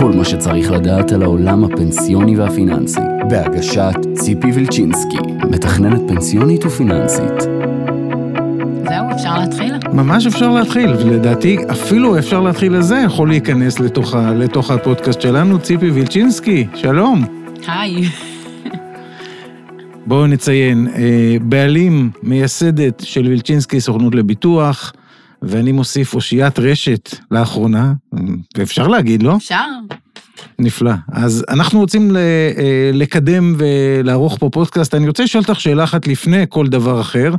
כל 0.00 0.12
מה 0.12 0.24
שצריך 0.24 0.70
לדעת 0.70 1.12
על 1.12 1.22
העולם 1.22 1.64
הפנסיוני 1.64 2.36
והפיננסי, 2.36 3.00
בהגשת 3.30 3.96
ציפי 4.14 4.52
וילצ'ינסקי, 4.52 5.16
מתכננת 5.50 6.00
פנסיונית 6.08 6.64
ופיננסית. 6.64 7.40
זהו, 8.88 9.10
אפשר 9.14 9.38
להתחיל? 9.38 9.74
ממש 9.92 10.26
אפשר 10.26 10.48
להתחיל, 10.50 10.90
ולדעתי 10.90 11.58
אפילו 11.70 12.18
אפשר 12.18 12.40
להתחיל 12.40 12.76
לזה, 12.76 13.02
יכול 13.06 13.28
להיכנס 13.28 13.80
לתוך, 13.80 14.14
ה, 14.14 14.34
לתוך 14.34 14.70
הפודקאסט 14.70 15.20
שלנו, 15.20 15.58
ציפי 15.58 15.90
וילצ'ינסקי, 15.90 16.66
שלום. 16.74 17.24
היי. 17.66 18.08
בואו 20.06 20.26
נציין, 20.26 20.88
אה, 20.96 21.36
בעלים, 21.42 22.10
מייסדת 22.22 23.02
של 23.04 23.26
וילצ'ינסקי 23.26 23.80
סוכנות 23.80 24.14
לביטוח, 24.14 24.92
ואני 25.42 25.72
מוסיף 25.72 26.14
אושיית 26.14 26.58
רשת 26.58 27.14
לאחרונה, 27.30 27.92
ואפשר 28.56 28.88
להגיד, 28.88 29.22
לא? 29.22 29.36
אפשר. 29.36 29.64
נפלא. 30.58 30.92
אז 31.12 31.44
אנחנו 31.48 31.80
רוצים 31.80 32.16
אה, 32.16 32.20
לקדם 32.92 33.54
ולערוך 33.58 34.36
פה 34.40 34.48
פודקאסט. 34.52 34.94
אני 34.94 35.08
רוצה 35.08 35.22
לשאול 35.22 35.44
אותך 35.48 35.60
שאלה 35.60 35.84
אחת 35.84 36.06
לפני 36.06 36.44
כל 36.48 36.66
דבר 36.66 37.00
אחר. 37.00 37.34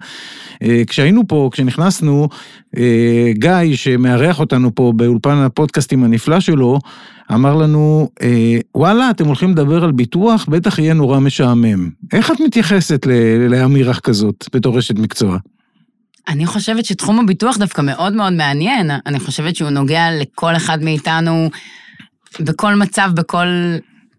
אה, 0.63 0.81
כשהיינו 0.87 1.27
פה, 1.27 1.49
כשנכנסנו, 1.53 2.29
אה, 2.77 3.31
גיא, 3.33 3.75
שמארח 3.75 4.39
אותנו 4.39 4.75
פה 4.75 4.93
באולפן 4.95 5.37
הפודקאסטים 5.37 6.03
הנפלא 6.03 6.39
שלו, 6.39 6.79
אמר 7.33 7.55
לנו, 7.55 8.09
וואלה, 8.75 9.09
אתם 9.09 9.25
הולכים 9.25 9.51
לדבר 9.51 9.83
על 9.83 9.91
ביטוח? 9.91 10.45
בטח 10.49 10.79
יהיה 10.79 10.93
נורא 10.93 11.20
משעמם. 11.20 11.89
איך 12.13 12.31
את 12.31 12.39
מתייחסת 12.39 13.07
לאמירה 13.49 13.93
כזאת 13.93 14.45
בתור 14.53 14.79
אשת 14.79 14.99
מקצוע? 14.99 15.37
אני 16.27 16.45
חושבת 16.45 16.85
שתחום 16.85 17.20
הביטוח 17.20 17.57
דווקא 17.57 17.81
מאוד 17.81 18.13
מאוד 18.13 18.34
מעניין. 18.34 18.91
אני 19.05 19.20
חושבת 19.20 19.55
שהוא 19.55 19.70
נוגע 19.70 20.07
לכל 20.12 20.55
אחד 20.55 20.84
מאיתנו 20.84 21.49
בכל 22.39 22.75
מצב, 22.75 23.12
בכל, 23.13 23.48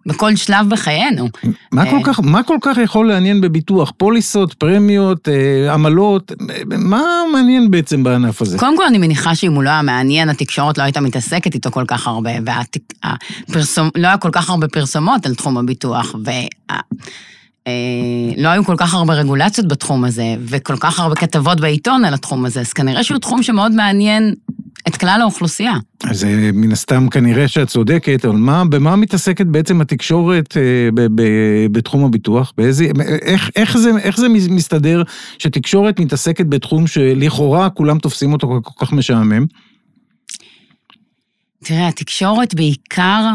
בכל 0.06 0.36
שלב 0.36 0.68
בחיינו. 0.68 1.28
מה 1.72 1.90
כל, 1.90 1.98
כך, 2.04 2.20
מה 2.20 2.42
כל 2.42 2.56
כך 2.62 2.78
יכול 2.78 3.08
לעניין 3.08 3.40
בביטוח? 3.40 3.92
פוליסות, 3.96 4.54
פרמיות, 4.54 5.28
אה, 5.28 5.74
עמלות? 5.74 6.32
מה 6.66 7.02
מעניין 7.32 7.70
בעצם 7.70 8.04
בענף 8.04 8.42
הזה? 8.42 8.58
קודם 8.58 8.76
כל, 8.76 8.86
אני 8.86 8.98
מניחה 8.98 9.34
שאם 9.34 9.52
הוא 9.52 9.62
לא 9.62 9.70
היה 9.70 9.82
מעניין, 9.82 10.28
התקשורת 10.28 10.78
לא 10.78 10.82
הייתה 10.82 11.00
מתעסקת 11.00 11.54
איתו 11.54 11.70
כל 11.70 11.84
כך 11.88 12.06
הרבה, 12.06 12.30
והפרסום, 12.46 13.90
לא 13.96 14.06
היה 14.06 14.16
כל 14.16 14.30
כך 14.32 14.50
הרבה 14.50 14.68
פרסומות 14.68 15.26
על 15.26 15.34
תחום 15.34 15.58
הביטוח, 15.58 16.14
וה... 16.24 16.76
אה, 17.66 17.72
לא 18.36 18.48
היו 18.48 18.64
כל 18.64 18.76
כך 18.76 18.94
הרבה 18.94 19.14
רגולציות 19.14 19.68
בתחום 19.68 20.04
הזה, 20.04 20.34
וכל 20.40 20.76
כך 20.76 21.00
הרבה 21.00 21.14
כתבות 21.14 21.60
בעיתון 21.60 22.04
על 22.04 22.14
התחום 22.14 22.44
הזה, 22.44 22.60
אז 22.60 22.72
כנראה 22.72 23.04
שהוא 23.04 23.18
תחום 23.18 23.42
שמאוד 23.42 23.72
מעניין 23.72 24.34
את 24.88 24.96
כלל 24.96 25.18
האוכלוסייה. 25.20 25.72
אז 26.04 26.24
אה, 26.24 26.50
מן 26.52 26.72
הסתם 26.72 27.08
כנראה 27.08 27.48
שאת 27.48 27.68
צודקת, 27.68 28.24
אבל 28.24 28.36
מה, 28.36 28.64
במה 28.64 28.96
מתעסקת 28.96 29.46
בעצם 29.46 29.80
התקשורת 29.80 30.56
אה, 30.56 30.88
ב, 30.94 31.00
ב, 31.14 31.22
בתחום 31.72 32.04
הביטוח? 32.04 32.52
באיזה, 32.56 32.86
איך, 33.22 33.50
איך, 33.56 33.78
זה, 33.78 33.90
איך 34.02 34.20
זה 34.20 34.28
מסתדר 34.28 35.02
שתקשורת 35.38 36.00
מתעסקת 36.00 36.46
בתחום 36.46 36.86
שלכאורה 36.86 37.70
כולם 37.70 37.98
תופסים 37.98 38.32
אותו 38.32 38.60
כל 38.62 38.86
כך 38.86 38.92
משעמם? 38.92 39.46
תראה, 41.64 41.88
התקשורת 41.88 42.54
בעיקר 42.54 43.26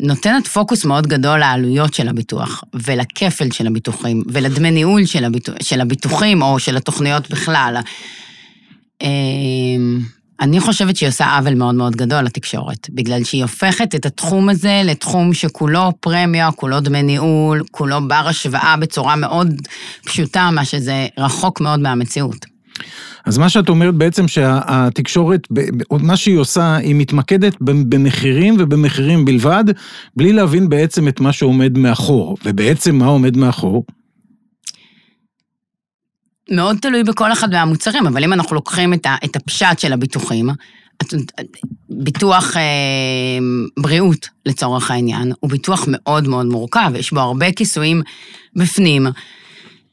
נותנת 0.00 0.46
פוקוס 0.46 0.84
מאוד 0.84 1.06
גדול 1.06 1.38
לעלויות 1.38 1.94
של 1.94 2.08
הביטוח, 2.08 2.64
ולכפל 2.74 3.50
של 3.50 3.66
הביטוחים, 3.66 4.22
ולדמי 4.32 4.70
ניהול 4.70 5.04
של, 5.06 5.24
הביטוח, 5.24 5.54
של 5.62 5.80
הביטוחים, 5.80 6.42
או 6.42 6.58
של 6.58 6.76
התוכניות 6.76 7.30
בכלל. 7.30 7.76
אה, 9.02 9.08
אני 10.40 10.60
חושבת 10.60 10.96
שהיא 10.96 11.08
עושה 11.08 11.36
עוול 11.36 11.54
מאוד 11.54 11.74
מאוד 11.74 11.96
גדול 11.96 12.24
לתקשורת, 12.24 12.90
בגלל 12.90 13.24
שהיא 13.24 13.42
הופכת 13.42 13.94
את 13.94 14.06
התחום 14.06 14.48
הזה 14.48 14.82
לתחום 14.84 15.34
שכולו 15.34 15.92
פרמיה, 16.00 16.52
כולו 16.52 16.80
דמי 16.80 17.02
ניהול, 17.02 17.62
כולו 17.70 18.08
בר 18.08 18.28
השוואה 18.28 18.76
בצורה 18.76 19.16
מאוד 19.16 19.48
פשוטה, 20.04 20.50
מה 20.52 20.64
שזה 20.64 21.06
רחוק 21.18 21.60
מאוד 21.60 21.80
מהמציאות. 21.80 22.46
אז 23.26 23.38
מה 23.38 23.48
שאת 23.48 23.68
אומרת 23.68 23.94
בעצם 23.94 24.28
שהתקשורת, 24.28 25.48
מה 25.90 26.16
שהיא 26.16 26.38
עושה, 26.38 26.76
היא 26.76 26.94
מתמקדת 26.94 27.56
במחירים 27.60 28.56
ובמחירים 28.58 29.24
בלבד, 29.24 29.64
בלי 30.16 30.32
להבין 30.32 30.68
בעצם 30.68 31.08
את 31.08 31.20
מה 31.20 31.32
שעומד 31.32 31.78
מאחור. 31.78 32.36
ובעצם 32.44 32.94
מה 32.94 33.06
עומד 33.06 33.36
מאחור? 33.36 33.84
מאוד 36.50 36.76
תלוי 36.82 37.04
בכל 37.04 37.32
אחד 37.32 37.50
מהמוצרים, 37.50 38.06
אבל 38.06 38.24
אם 38.24 38.32
אנחנו 38.32 38.54
לוקחים 38.54 38.94
את 38.94 39.36
הפשט 39.36 39.78
של 39.78 39.92
הביטוחים, 39.92 40.50
ביטוח 41.90 42.56
אה, 42.56 42.62
בריאות 43.78 44.28
לצורך 44.46 44.90
העניין, 44.90 45.32
הוא 45.40 45.50
ביטוח 45.50 45.84
מאוד 45.88 46.28
מאוד 46.28 46.46
מורכב, 46.46 46.92
יש 46.94 47.12
בו 47.12 47.20
הרבה 47.20 47.52
כיסויים 47.52 48.02
בפנים. 48.56 49.06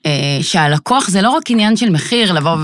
אה, 0.06 0.40
שהלקוח 0.42 1.10
זה 1.10 1.22
לא 1.22 1.30
רק 1.30 1.52
עניין 1.52 1.76
של 1.78 1.90
מחיר, 1.90 2.34
לבוא 2.34 2.58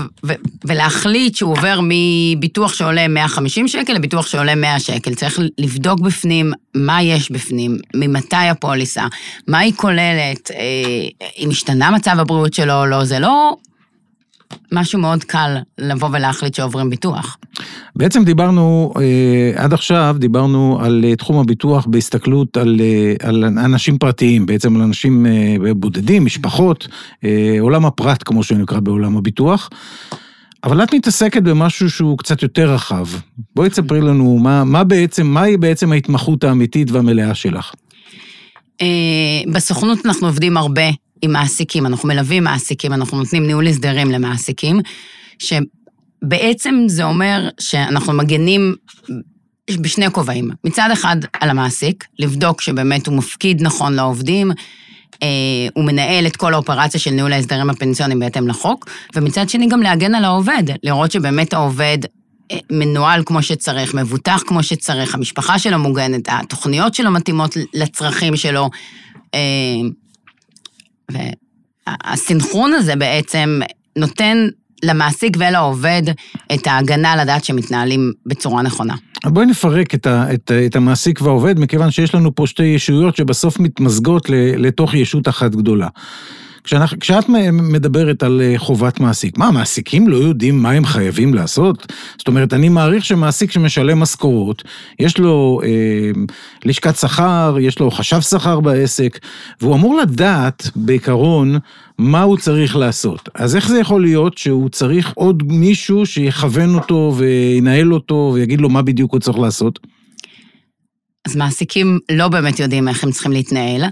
ולהחליט 0.64 1.34
שהוא 1.34 1.52
עובר 1.52 1.80
מביטוח 1.82 2.74
שעולה 2.74 3.08
150 3.08 3.68
שקל 3.68 3.92
לביטוח 3.92 4.26
שעולה 4.26 4.54
100 4.54 4.80
שקל. 4.80 5.14
צריך 5.14 5.38
לבדוק 5.58 6.00
בפנים 6.00 6.52
מה 6.74 7.02
יש 7.02 7.30
בפנים, 7.30 7.78
ממתי 7.94 8.36
הפוליסה, 8.36 9.06
מה 9.48 9.58
היא 9.58 9.72
כוללת, 9.76 10.50
אה, 10.50 11.28
אם 11.38 11.50
השתנה 11.50 11.90
מצב 11.90 12.20
הבריאות 12.20 12.54
שלו 12.54 12.74
או 12.80 12.86
לא, 12.86 13.04
זה 13.04 13.18
לא 13.18 13.56
משהו 14.72 14.98
מאוד 14.98 15.24
קל 15.24 15.56
לבוא 15.78 16.08
ולהחליט 16.12 16.54
שעוברים 16.54 16.90
ביטוח. 16.90 17.36
בעצם 17.96 18.24
דיברנו, 18.24 18.92
אה, 19.00 19.62
עד 19.62 19.72
עכשיו 19.72 20.16
דיברנו 20.18 20.78
על 20.82 21.04
אה, 21.04 21.16
תחום 21.16 21.38
הביטוח 21.38 21.86
בהסתכלות 21.86 22.56
על, 22.56 22.80
אה, 22.80 23.28
על 23.28 23.44
אנשים 23.44 23.98
פרטיים, 23.98 24.46
בעצם 24.46 24.76
על 24.76 24.82
אנשים 24.82 25.26
בודדים, 25.76 26.24
משפחות, 26.24 26.88
עולם 27.60 27.86
הפרט 27.86 28.22
כמו 28.24 28.42
שנקרא 28.42 28.80
בעולם 28.80 29.16
הביטוח. 29.16 29.70
אבל 30.64 30.82
את 30.82 30.94
מתעסקת 30.94 31.42
במשהו 31.42 31.90
שהוא 31.90 32.18
קצת 32.18 32.42
יותר 32.42 32.74
רחב. 32.74 33.06
בואי 33.56 33.70
תספרי 33.70 34.00
לנו 34.00 34.38
מה, 34.38 34.64
מה 34.64 34.84
בעצם, 34.84 35.26
מהי 35.26 35.56
בעצם 35.56 35.92
ההתמחות 35.92 36.44
האמיתית 36.44 36.90
והמלאה 36.90 37.34
שלך. 37.34 37.72
בסוכנות 39.52 40.06
אנחנו 40.06 40.26
עובדים 40.26 40.56
הרבה 40.56 40.82
עם 41.24 41.32
מעסיקים, 41.32 41.86
אנחנו 41.86 42.08
מלווים 42.08 42.44
מעסיקים, 42.44 42.92
אנחנו 42.92 43.18
נותנים 43.18 43.46
ניהול 43.46 43.66
הסדרים 43.66 44.10
למעסיקים, 44.10 44.80
שבעצם 45.38 46.84
זה 46.86 47.04
אומר 47.04 47.48
שאנחנו 47.60 48.12
מגנים 48.12 48.74
בשני 49.70 50.10
כובעים. 50.10 50.50
מצד 50.64 50.88
אחד 50.92 51.16
על 51.40 51.50
המעסיק, 51.50 52.04
לבדוק 52.18 52.60
שבאמת 52.60 53.06
הוא 53.06 53.16
מפקיד 53.16 53.62
נכון 53.62 53.92
לעובדים, 53.92 54.50
אה, 55.22 55.28
הוא 55.74 55.84
מנהל 55.84 56.26
את 56.26 56.36
כל 56.36 56.54
האופרציה 56.54 57.00
של 57.00 57.10
ניהול 57.10 57.32
ההסדרים 57.32 57.70
הפנסיוניים 57.70 58.20
בהתאם 58.20 58.48
לחוק, 58.48 58.88
ומצד 59.14 59.48
שני 59.48 59.68
גם 59.68 59.82
להגן 59.82 60.14
על 60.14 60.24
העובד, 60.24 60.62
לראות 60.82 61.12
שבאמת 61.12 61.52
העובד 61.52 61.98
אה, 62.52 62.58
מנוהל 62.70 63.22
כמו 63.26 63.42
שצריך, 63.42 63.94
מבוטח 63.94 64.42
כמו 64.46 64.62
שצריך, 64.62 65.14
המשפחה 65.14 65.58
שלו 65.58 65.78
מוגנת, 65.78 66.28
התוכניות 66.28 66.94
שלו 66.94 67.10
מתאימות 67.10 67.56
לצרכים 67.74 68.36
שלו. 68.36 68.70
והסינכרון 71.86 72.72
הזה 72.72 72.96
בעצם 72.96 73.60
נותן 73.98 74.48
למעסיק 74.82 75.36
ולעובד 75.40 76.02
את 76.54 76.66
ההגנה 76.66 77.16
לדעת 77.16 77.44
שמתנהלים 77.44 78.12
בצורה 78.26 78.62
נכונה. 78.62 78.94
בואי 79.24 79.46
נפרק 79.46 79.94
את, 79.94 80.06
ה, 80.06 80.34
את, 80.34 80.50
את 80.66 80.76
המעסיק 80.76 81.20
והעובד, 81.22 81.58
מכיוון 81.58 81.90
שיש 81.90 82.14
לנו 82.14 82.34
פה 82.34 82.46
שתי 82.46 82.62
ישויות 82.62 83.16
שבסוף 83.16 83.58
מתמזגות 83.60 84.26
לתוך 84.56 84.94
ישות 84.94 85.28
אחת 85.28 85.50
גדולה. 85.54 85.88
כשאנחנו, 86.64 86.98
כשאת 87.00 87.28
מדברת 87.52 88.22
על 88.22 88.42
אה, 88.44 88.54
חובת 88.56 89.00
מעסיק, 89.00 89.38
מה, 89.38 89.50
מעסיקים 89.50 90.08
לא 90.08 90.16
יודעים 90.16 90.62
מה 90.62 90.70
הם 90.70 90.84
חייבים 90.84 91.34
לעשות? 91.34 91.92
זאת 92.18 92.28
אומרת, 92.28 92.52
אני 92.52 92.68
מעריך 92.68 93.04
שמעסיק 93.04 93.50
שמשלם 93.50 94.00
משכורות, 94.00 94.62
יש 94.98 95.18
לו 95.18 95.60
אה, 95.64 96.10
לשכת 96.64 96.96
שכר, 96.96 97.56
יש 97.60 97.78
לו 97.78 97.90
חשב 97.90 98.20
שכר 98.20 98.60
בעסק, 98.60 99.18
והוא 99.60 99.74
אמור 99.74 99.98
לדעת, 99.98 100.70
בעיקרון, 100.76 101.58
מה 101.98 102.22
הוא 102.22 102.36
צריך 102.36 102.76
לעשות. 102.76 103.28
אז 103.34 103.56
איך 103.56 103.68
זה 103.68 103.78
יכול 103.78 104.02
להיות 104.02 104.38
שהוא 104.38 104.68
צריך 104.68 105.12
עוד 105.14 105.42
מישהו 105.46 106.06
שיכוון 106.06 106.74
אותו 106.74 107.14
וינהל 107.16 107.94
אותו 107.94 108.32
ויגיד 108.34 108.60
לו 108.60 108.68
מה 108.68 108.82
בדיוק 108.82 109.12
הוא 109.12 109.20
צריך 109.20 109.38
לעשות? 109.38 109.78
אז 111.24 111.36
מעסיקים 111.36 111.98
לא 112.12 112.28
באמת 112.28 112.60
יודעים 112.60 112.88
איך 112.88 113.04
הם 113.04 113.10
צריכים 113.10 113.32
להתנהל. 113.32 113.82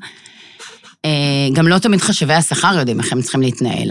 אה, 1.04 1.10
גם 1.52 1.68
לא 1.68 1.78
תמיד 1.78 2.00
חשבי 2.00 2.34
השכר 2.34 2.78
יודעים 2.78 3.00
איך 3.00 3.12
הם 3.12 3.22
צריכים 3.22 3.40
להתנהל. 3.40 3.90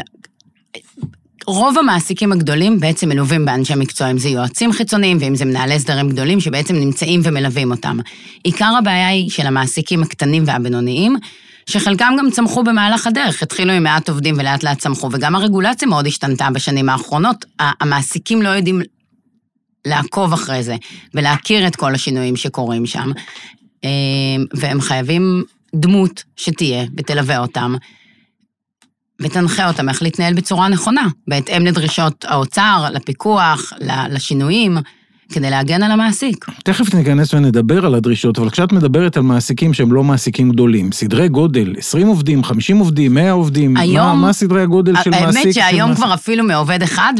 רוב 1.48 1.78
המעסיקים 1.78 2.32
הגדולים 2.32 2.80
בעצם 2.80 3.10
מלווים 3.10 3.46
באנשי 3.46 3.76
מקצוע, 3.76 4.12
אם 4.12 4.18
זה 4.18 4.30
יועצים 4.30 4.74
חיצוניים 4.74 5.18
ואם 5.22 5.36
זה 5.36 5.46
מנהלי 5.46 5.80
סדרים 5.80 6.10
גדולים 6.10 6.40
שבעצם 6.40 6.76
נמצאים 6.76 7.22
ומלווים 7.24 7.72
אותם. 7.72 7.98
עיקר 8.44 8.74
הבעיה 8.80 9.08
היא 9.08 9.30
של 9.30 9.48
המעסיקים 9.48 10.04
הקטנים 10.04 10.44
והבינוניים, 10.46 11.16
שחלקם 11.66 12.14
גם 12.20 12.32
צמחו 12.32 12.64
במהלך 12.64 13.08
הדרך, 13.08 13.44
התחילו 13.44 13.74
עם 13.74 13.84
מעט 13.84 14.10
עובדים 14.10 14.36
ולאט 14.40 14.64
לאט 14.64 14.80
צמחו, 14.80 15.10
וגם 15.12 15.36
הרגולציה 15.36 15.88
מאוד 15.88 16.08
השתנתה 16.08 16.48
בשנים 16.54 16.90
האחרונות. 16.90 17.46
המעסיקים 17.60 18.42
לא 18.42 18.50
יודעים 18.50 18.82
לעקוב 19.86 20.34
אחרי 20.34 20.64
זה 20.64 20.76
ולהכיר 21.14 21.68
את 21.68 21.76
כל 21.76 21.96
השינויים 21.96 22.36
שקורים 22.36 22.86
שם. 22.86 23.12
אה, 23.84 23.90
והם 24.54 24.82
חייבים 24.82 25.44
דמות 25.76 26.24
שתהיה 26.36 26.86
ותלווה 26.98 27.38
אותם, 27.38 27.76
ותנחה 29.22 29.68
אותם 29.68 29.90
איך 29.90 30.02
להתנהל 30.02 30.34
בצורה 30.34 30.68
נכונה, 30.68 31.08
בהתאם 31.28 31.66
לדרישות 31.66 32.26
האוצר, 32.28 32.86
לפיקוח, 32.94 33.74
לשינויים. 34.10 34.78
כדי 35.32 35.50
להגן 35.50 35.84
על 35.84 35.92
המעסיק. 35.92 36.46
תכף 36.64 36.94
ניכנס 36.94 37.34
ונדבר 37.34 37.86
על 37.86 37.96
הדרישות, 37.96 38.40
אבל 38.40 38.50
כשאת 38.50 38.72
מדברת 38.72 39.18
על 39.18 39.24
מעסיקים 39.24 39.74
שהם 39.74 39.94
לא 39.94 40.04
מעסיקים 40.04 40.52
גדולים, 40.52 40.92
סדרי 40.92 41.28
גודל, 41.28 41.76
20 41.78 42.08
עובדים, 42.08 42.44
50 42.44 42.78
עובדים, 42.78 43.14
100 43.14 43.32
עובדים, 43.32 43.78
היום, 43.78 44.08
מה, 44.08 44.14
מה 44.16 44.34
סדרי 44.34 44.62
הגודל 44.62 44.94
של 45.04 45.10
מעסיק? 45.10 45.42
האמת 45.44 45.54
שהיום 45.54 45.96
כבר 45.96 46.14
אפילו 46.14 46.44
מעובד 46.44 46.82
אחד, 46.84 47.14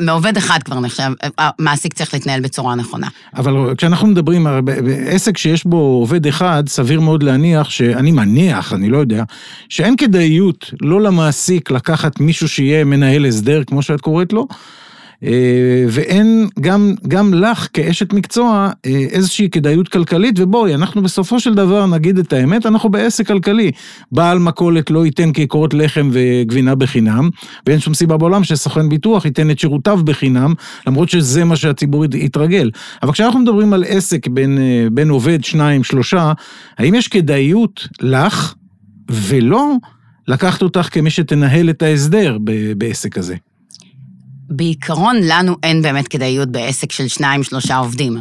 ומעובד 0.00 0.36
אחד 0.36 0.62
כבר 0.62 0.80
נחשב, 0.80 1.12
המעסיק 1.38 1.94
צריך 1.94 2.14
להתנהל 2.14 2.40
בצורה 2.40 2.74
נכונה. 2.74 3.08
אבל 3.36 3.74
כשאנחנו 3.76 4.06
מדברים, 4.06 4.46
בעסק 4.64 5.38
שיש 5.38 5.64
בו 5.64 5.76
עובד 5.76 6.26
אחד, 6.26 6.64
סביר 6.68 7.00
מאוד 7.00 7.22
להניח, 7.22 7.70
שאני 7.70 8.12
מניח, 8.12 8.72
אני 8.72 8.88
לא 8.88 8.98
יודע, 8.98 9.24
שאין 9.68 9.96
כדאיות 9.96 10.70
לא 10.82 11.00
למעסיק 11.00 11.70
לקחת 11.70 12.20
מישהו 12.20 12.48
שיהיה 12.48 12.84
מנהל 12.84 13.26
הסדר, 13.26 13.62
כמו 13.64 13.82
שאת 13.82 14.00
קוראת 14.00 14.32
לו, 14.32 14.46
ואין 15.88 16.48
גם, 16.60 16.94
גם 17.08 17.34
לך 17.34 17.68
כאשת 17.72 18.12
מקצוע 18.12 18.70
אה, 18.86 18.90
איזושהי 19.10 19.50
כדאיות 19.50 19.88
כלכלית, 19.88 20.34
ובואי, 20.38 20.74
אנחנו 20.74 21.02
בסופו 21.02 21.40
של 21.40 21.54
דבר 21.54 21.86
נגיד 21.86 22.18
את 22.18 22.32
האמת, 22.32 22.66
אנחנו 22.66 22.88
בעסק 22.88 23.26
כלכלי. 23.26 23.70
בעל 24.12 24.38
מכולת 24.38 24.90
לא 24.90 25.04
ייתן 25.04 25.32
כיכרות 25.32 25.74
לחם 25.74 26.10
וגבינה 26.12 26.74
בחינם, 26.74 27.30
ואין 27.66 27.80
שום 27.80 27.94
סיבה 27.94 28.16
בעולם 28.16 28.44
שסוכן 28.44 28.88
ביטוח 28.88 29.24
ייתן 29.24 29.50
את 29.50 29.58
שירותיו 29.58 30.00
בחינם, 30.04 30.54
למרות 30.86 31.08
שזה 31.08 31.44
מה 31.44 31.56
שהציבור 31.56 32.04
יתרגל. 32.14 32.70
אבל 33.02 33.12
כשאנחנו 33.12 33.40
מדברים 33.40 33.72
על 33.72 33.84
עסק 33.88 34.26
בין, 34.28 34.58
אה, 34.58 34.86
בין 34.92 35.10
עובד, 35.10 35.44
שניים, 35.44 35.84
שלושה, 35.84 36.32
האם 36.78 36.94
יש 36.94 37.08
כדאיות 37.08 37.88
לך 38.00 38.54
ולא 39.10 39.74
לקחת 40.28 40.62
אותך 40.62 40.88
כמי 40.92 41.10
שתנהל 41.10 41.70
את 41.70 41.82
ההסדר 41.82 42.38
בעסק 42.76 43.18
הזה? 43.18 43.34
בעיקרון, 44.50 45.16
לנו 45.22 45.56
אין 45.62 45.82
באמת 45.82 46.08
כדאיות 46.08 46.48
בעסק 46.48 46.92
של 46.92 47.08
שניים, 47.08 47.42
שלושה 47.42 47.76
עובדים. 47.76 48.18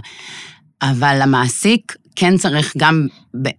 אבל 0.82 1.22
המעסיק 1.22 1.96
כן 2.16 2.38
צריך 2.38 2.74
גם, 2.78 3.08
ב, 3.42 3.50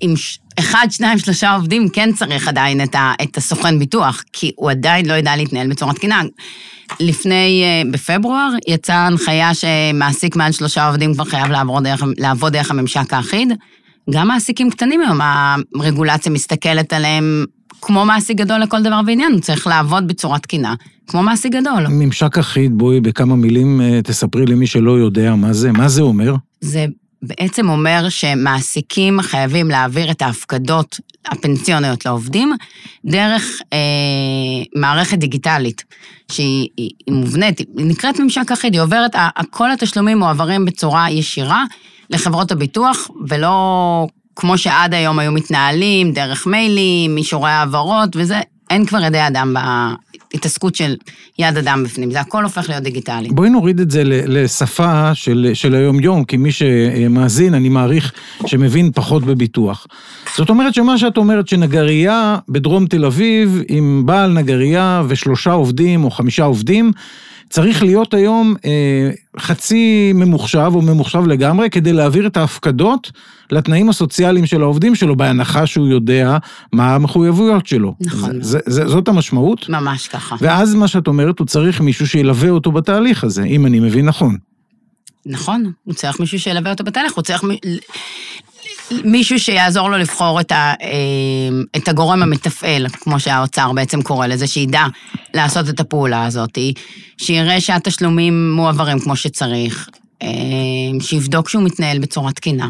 עם 0.00 0.14
אחד, 0.58 0.86
שניים, 0.90 1.18
שלושה 1.18 1.54
עובדים, 1.54 1.88
כן 1.88 2.12
צריך 2.12 2.48
עדיין 2.48 2.82
את, 2.82 2.94
ה, 2.94 3.12
את 3.22 3.36
הסוכן 3.36 3.78
ביטוח, 3.78 4.24
כי 4.32 4.52
הוא 4.56 4.70
עדיין 4.70 5.06
לא 5.06 5.14
ידע 5.14 5.36
להתנהל 5.36 5.68
בצורה 5.68 5.94
תקינה. 5.94 6.22
לפני, 7.00 7.62
אה, 7.64 7.90
בפברואר, 7.90 8.50
יצאה 8.68 9.06
הנחיה 9.06 9.50
שמעסיק 9.54 10.36
מעל 10.36 10.52
שלושה 10.52 10.86
עובדים 10.86 11.14
כבר 11.14 11.24
חייב 11.24 11.46
לעבוד 11.46 11.84
דרך, 11.84 12.02
לעבוד 12.18 12.52
דרך 12.52 12.70
הממשק 12.70 13.12
האחיד. 13.12 13.52
גם 14.10 14.28
מעסיקים 14.28 14.70
קטנים 14.70 15.00
היום, 15.00 15.20
הרגולציה 15.74 16.32
מסתכלת 16.32 16.92
עליהם 16.92 17.44
כמו 17.82 18.04
מעסיק 18.04 18.38
גדול 18.38 18.60
לכל 18.60 18.82
דבר 18.82 19.00
ועניין, 19.06 19.32
הוא 19.32 19.40
צריך 19.40 19.66
לעבוד 19.66 20.08
בצורה 20.08 20.38
תקינה, 20.38 20.74
כמו 21.06 21.22
מעסיק 21.22 21.52
גדול. 21.52 21.86
ממשק 21.88 22.38
אחיד, 22.38 22.78
בואי 22.78 23.00
בכמה 23.00 23.36
מילים 23.36 23.80
אה, 23.80 24.02
תספרי 24.02 24.46
למי 24.46 24.66
שלא 24.66 24.98
יודע 24.98 25.34
מה 25.34 25.52
זה, 25.52 25.72
מה 25.72 25.88
זה 25.88 26.02
אומר? 26.02 26.34
זה 26.60 26.86
בעצם 27.22 27.68
אומר 27.68 28.08
שמעסיקים 28.08 29.20
חייבים 29.22 29.68
להעביר 29.70 30.10
את 30.10 30.22
ההפקדות 30.22 31.00
הפנסיוניות 31.26 32.06
לעובדים 32.06 32.52
דרך 33.04 33.60
אה, 33.72 33.78
מערכת 34.74 35.18
דיגיטלית, 35.18 35.84
שהיא 36.32 36.68
היא, 36.76 36.90
היא 37.06 37.14
מובנית, 37.14 37.58
היא 37.58 37.66
נקראת 37.86 38.20
ממשק 38.20 38.52
אחיד, 38.52 38.74
היא 38.74 38.82
עוברת, 38.82 39.16
כל 39.50 39.70
התשלומים 39.70 40.18
מועברים 40.18 40.64
בצורה 40.64 41.10
ישירה 41.10 41.64
לחברות 42.10 42.52
הביטוח, 42.52 43.10
ולא 43.28 44.06
כמו 44.36 44.58
שעד 44.58 44.94
היום 44.94 45.18
היו 45.18 45.32
מתנהלים, 45.32 46.12
דרך 46.12 46.46
מיילים, 46.46 47.16
אישורי 47.16 47.50
העברות, 47.50 48.16
וזה, 48.16 48.40
אין 48.70 48.86
כבר 48.86 49.04
ידי 49.04 49.26
אדם 49.26 49.54
בהתעסקות 50.32 50.74
של 50.74 50.96
יד 51.38 51.56
אדם 51.56 51.84
בפנים, 51.84 52.10
זה 52.10 52.20
הכל 52.20 52.44
הופך 52.44 52.68
להיות 52.68 52.82
דיגיטלי. 52.82 53.28
בואי 53.28 53.50
נוריד 53.50 53.80
את 53.80 53.90
זה 53.90 54.02
לשפה 54.04 55.14
של, 55.14 55.50
של 55.54 55.74
היום-יום, 55.74 56.24
כי 56.24 56.36
מי 56.36 56.52
שמאזין, 56.52 57.54
אני 57.54 57.68
מעריך 57.68 58.12
שמבין 58.46 58.90
פחות 58.94 59.24
בביטוח. 59.24 59.86
זאת 60.36 60.50
אומרת 60.50 60.74
שמה 60.74 60.98
שאת 60.98 61.16
אומרת, 61.16 61.48
שנגרייה 61.48 62.36
בדרום 62.48 62.86
תל 62.86 63.04
אביב, 63.04 63.62
עם 63.68 64.02
בעל 64.06 64.32
נגרייה 64.32 65.02
ושלושה 65.08 65.52
עובדים 65.52 66.04
או 66.04 66.10
חמישה 66.10 66.44
עובדים, 66.44 66.92
צריך 67.50 67.82
להיות 67.82 68.14
היום 68.14 68.54
אה, 68.64 69.10
חצי 69.38 70.12
ממוחשב 70.14 70.70
או 70.74 70.82
ממוחשב 70.82 71.26
לגמרי 71.26 71.70
כדי 71.70 71.92
להעביר 71.92 72.26
את 72.26 72.36
ההפקדות 72.36 73.12
לתנאים 73.50 73.88
הסוציאליים 73.88 74.46
של 74.46 74.62
העובדים 74.62 74.94
שלו, 74.94 75.16
בהנחה 75.16 75.66
שהוא 75.66 75.88
יודע 75.88 76.38
מה 76.72 76.94
המחויבויות 76.94 77.66
שלו. 77.66 77.94
נכון. 78.00 78.42
זה, 78.42 78.58
זה, 78.66 78.88
זאת 78.88 79.08
המשמעות? 79.08 79.68
ממש 79.68 80.08
ככה. 80.08 80.36
ואז 80.40 80.74
מה 80.74 80.88
שאת 80.88 81.06
אומרת, 81.06 81.38
הוא 81.38 81.46
צריך 81.46 81.80
מישהו 81.80 82.06
שילווה 82.06 82.50
אותו 82.50 82.72
בתהליך 82.72 83.24
הזה, 83.24 83.42
אם 83.42 83.66
אני 83.66 83.80
מבין 83.80 84.06
נכון. 84.06 84.36
נכון, 85.26 85.72
הוא 85.84 85.94
צריך 85.94 86.20
מישהו 86.20 86.38
שילווה 86.38 86.70
אותו 86.70 86.84
בתהליך, 86.84 87.12
הוא 87.12 87.22
צריך 87.22 87.44
מישהו 89.04 89.38
שיעזור 89.38 89.90
לו 89.90 89.96
לבחור 89.96 90.40
את, 90.40 90.52
ה, 90.52 90.74
אה, 90.82 90.88
את 91.76 91.88
הגורם 91.88 92.22
המתפעל, 92.22 92.88
כמו 92.88 93.20
שהאוצר 93.20 93.72
בעצם 93.72 94.02
קורא 94.02 94.26
לזה, 94.26 94.46
שידע 94.46 94.84
לעשות 95.34 95.68
את 95.68 95.80
הפעולה 95.80 96.26
הזאת, 96.26 96.58
שיראה 97.18 97.60
שהתשלומים 97.60 98.52
מועברים 98.52 98.98
כמו 98.98 99.16
שצריך, 99.16 99.88
אה, 100.22 100.28
שיבדוק 101.00 101.48
שהוא 101.48 101.62
מתנהל 101.62 101.98
בצורה 101.98 102.32
תקינה. 102.32 102.68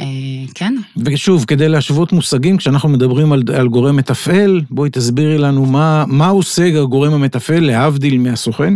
אה, 0.00 0.06
כן. 0.54 0.76
ושוב, 1.04 1.44
כדי 1.44 1.68
להשוות 1.68 2.12
מושגים, 2.12 2.56
כשאנחנו 2.56 2.88
מדברים 2.88 3.32
על, 3.32 3.42
על 3.56 3.68
גורם 3.68 3.96
מתפעל, 3.96 4.60
בואי 4.70 4.90
תסבירי 4.90 5.38
לנו 5.38 5.66
מה, 5.66 6.04
מה 6.06 6.28
עושה 6.28 6.80
הגורם 6.80 7.12
המתפעל, 7.12 7.64
להבדיל 7.64 8.18
מהסוכן. 8.18 8.74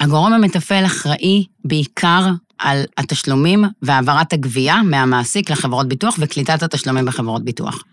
הגורם 0.00 0.32
המתפעל 0.32 0.86
אחראי 0.86 1.44
בעיקר 1.64 2.26
על 2.58 2.82
התשלומים 2.98 3.64
והעברת 3.82 4.32
הגבייה 4.32 4.82
מהמעסיק 4.82 5.50
לחברות 5.50 5.88
ביטוח 5.88 6.16
וקליטת 6.18 6.62
התשלומים 6.62 7.04
בחברות 7.04 7.44
ביטוח. 7.44 7.84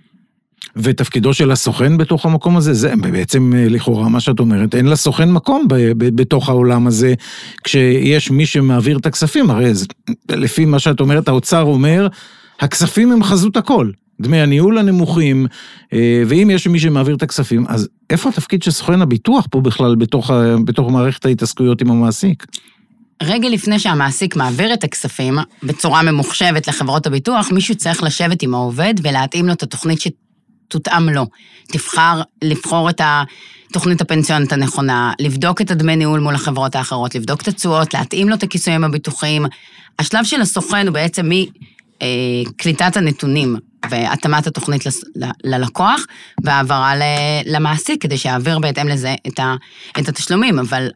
ותפקידו 0.75 1.33
של 1.33 1.51
הסוכן 1.51 1.97
בתוך 1.97 2.25
המקום 2.25 2.57
הזה, 2.57 2.73
זה 2.73 2.93
בעצם 2.95 3.53
אה, 3.55 3.69
לכאורה 3.69 4.09
מה 4.09 4.19
שאת 4.19 4.39
אומרת, 4.39 4.75
אין 4.75 4.85
לסוכן 4.85 5.31
מקום 5.31 5.67
ב, 5.67 5.75
ב, 5.97 6.21
בתוך 6.21 6.49
העולם 6.49 6.87
הזה, 6.87 7.13
כשיש 7.63 8.31
מי 8.31 8.45
שמעביר 8.45 8.97
את 8.97 9.05
הכספים, 9.05 9.49
הרי 9.49 9.73
זה, 9.73 9.85
לפי 10.29 10.65
מה 10.65 10.79
שאת 10.79 10.99
אומרת, 10.99 11.27
האוצר 11.27 11.61
אומר, 11.61 12.07
הכספים 12.59 13.11
הם 13.11 13.23
חזות 13.23 13.57
הכל. 13.57 13.91
דמי 14.21 14.41
הניהול 14.41 14.77
הנמוכים, 14.77 15.47
אה, 15.93 16.23
ואם 16.27 16.49
יש 16.53 16.67
מי 16.67 16.79
שמעביר 16.79 17.15
את 17.15 17.23
הכספים, 17.23 17.65
אז 17.67 17.89
איפה 18.09 18.29
התפקיד 18.29 18.63
של 18.63 18.71
סוכן 18.71 19.01
הביטוח 19.01 19.47
פה 19.51 19.61
בכלל 19.61 19.95
בתוך, 19.95 20.31
בתוך 20.65 20.91
מערכת 20.91 21.25
ההתעסקויות 21.25 21.81
עם 21.81 21.91
המעסיק? 21.91 22.45
רגע 23.23 23.49
לפני 23.49 23.79
שהמעסיק 23.79 24.35
מעביר 24.35 24.73
את 24.73 24.83
הכספים 24.83 25.37
בצורה 25.63 26.01
ממוחשבת 26.01 26.67
לחברות 26.67 27.07
הביטוח, 27.07 27.51
מישהו 27.51 27.75
צריך 27.75 28.03
לשבת 28.03 28.41
עם 28.41 28.53
העובד 28.53 28.93
ולהתאים 29.03 29.47
לו 29.47 29.53
את 29.53 29.63
התוכנית 29.63 29.99
שתותאם 30.01 31.09
לו. 31.09 31.25
תבחר 31.67 32.21
לבחור 32.41 32.89
את 32.89 33.01
התוכנית 33.03 34.01
הפנסיונית 34.01 34.53
הנכונה, 34.53 35.13
לבדוק 35.19 35.61
את 35.61 35.71
הדמי 35.71 35.95
ניהול 35.95 36.19
מול 36.19 36.35
החברות 36.35 36.75
האחרות, 36.75 37.15
לבדוק 37.15 37.41
את 37.41 37.47
התשואות, 37.47 37.93
להתאים 37.93 38.29
לו 38.29 38.35
את 38.35 38.43
הכיסויים 38.43 38.83
הביטוחיים. 38.83 39.45
השלב 39.99 40.23
של 40.23 40.41
הסוכן 40.41 40.87
הוא 40.87 40.93
בעצם 40.93 41.29
מקליטת 42.03 42.97
הנתונים 42.97 43.55
והתאמת 43.89 44.47
התוכנית 44.47 44.83
ללקוח, 45.43 46.01
והעברה 46.43 46.93
למעסיק, 47.45 48.01
כדי 48.01 48.17
שיעביר 48.17 48.59
בהתאם 48.59 48.87
לזה 48.87 49.15
את 49.99 50.09
התשלומים. 50.09 50.59
אבל 50.59 50.89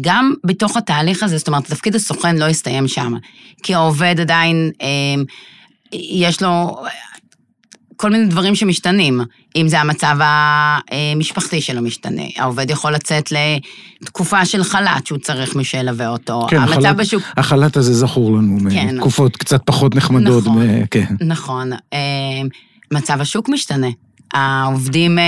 גם 0.00 0.34
בתוך 0.44 0.76
התהליך 0.76 1.22
הזה, 1.22 1.38
זאת 1.38 1.48
אומרת, 1.48 1.64
תפקיד 1.64 1.94
הסוכן 1.94 2.36
לא 2.36 2.44
יסתיים 2.44 2.88
שם, 2.88 3.14
כי 3.62 3.74
העובד 3.74 4.20
עדיין, 4.20 4.70
אה, 4.82 5.22
יש 5.92 6.42
לו 6.42 6.76
כל 7.96 8.10
מיני 8.10 8.26
דברים 8.26 8.54
שמשתנים. 8.54 9.20
אם 9.56 9.68
זה 9.68 9.80
המצב 9.80 10.16
המשפחתי 10.20 11.60
שלו 11.60 11.82
משתנה, 11.82 12.22
העובד 12.36 12.70
יכול 12.70 12.92
לצאת 12.92 13.32
לתקופה 14.02 14.44
של 14.44 14.64
חל"ת 14.64 15.06
שהוא 15.06 15.18
צריך 15.18 15.56
מי 15.56 15.64
שילווה 15.64 16.08
אותו. 16.08 16.46
כן, 16.50 16.56
המצב 16.56 16.72
החל"ת, 16.72 16.96
בשוק... 16.96 17.22
החל"ת 17.36 17.76
הזה 17.76 17.94
זכור 17.94 18.36
לנו, 18.36 18.58
כן. 18.70 18.96
מתקופות 18.96 19.36
קצת 19.36 19.62
פחות 19.64 19.94
נחמדות. 19.94 20.44
נכון, 20.44 20.66
מ... 20.66 20.86
כן. 20.86 21.14
נכון. 21.20 21.72
אה, 21.72 21.98
מצב 22.92 23.20
השוק 23.20 23.48
משתנה. 23.48 23.88
העובדים 24.34 25.18
אה, 25.18 25.24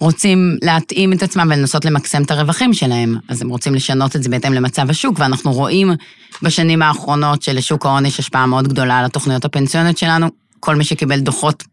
רוצים 0.00 0.56
להתאים 0.62 1.12
את 1.12 1.22
עצמם 1.22 1.48
ולנסות 1.50 1.84
למקסם 1.84 2.22
את 2.22 2.30
הרווחים 2.30 2.74
שלהם, 2.74 3.16
אז 3.28 3.42
הם 3.42 3.48
רוצים 3.48 3.74
לשנות 3.74 4.16
את 4.16 4.22
זה 4.22 4.28
בהתאם 4.28 4.52
למצב 4.52 4.90
השוק, 4.90 5.18
ואנחנו 5.18 5.52
רואים 5.52 5.92
בשנים 6.42 6.82
האחרונות 6.82 7.42
שלשוק 7.42 7.86
ההון 7.86 8.06
יש 8.06 8.18
השפעה 8.18 8.46
מאוד 8.46 8.68
גדולה 8.68 8.98
על 8.98 9.04
התוכניות 9.04 9.44
הפנסיוניות 9.44 9.98
שלנו. 9.98 10.26
כל 10.60 10.76
מי 10.76 10.84
שקיבל 10.84 11.20
דוחות 11.20 11.64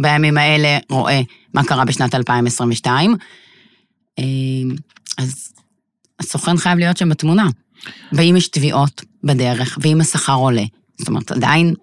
בימים 0.00 0.38
האלה 0.38 0.78
רואה 0.90 1.20
מה 1.54 1.64
קרה 1.64 1.84
בשנת 1.84 2.14
2022. 2.14 3.16
אה, 4.18 4.24
אז 5.18 5.52
הסוכן 6.20 6.56
חייב 6.56 6.78
להיות 6.78 6.96
שם 6.96 7.08
בתמונה. 7.08 7.48
ואם 8.12 8.34
יש 8.36 8.48
תביעות 8.48 9.04
בדרך, 9.24 9.78
ואם 9.82 10.00
השכר 10.00 10.34
עולה, 10.34 10.64
זאת 10.98 11.08
אומרת, 11.08 11.32
עדיין 11.32 11.74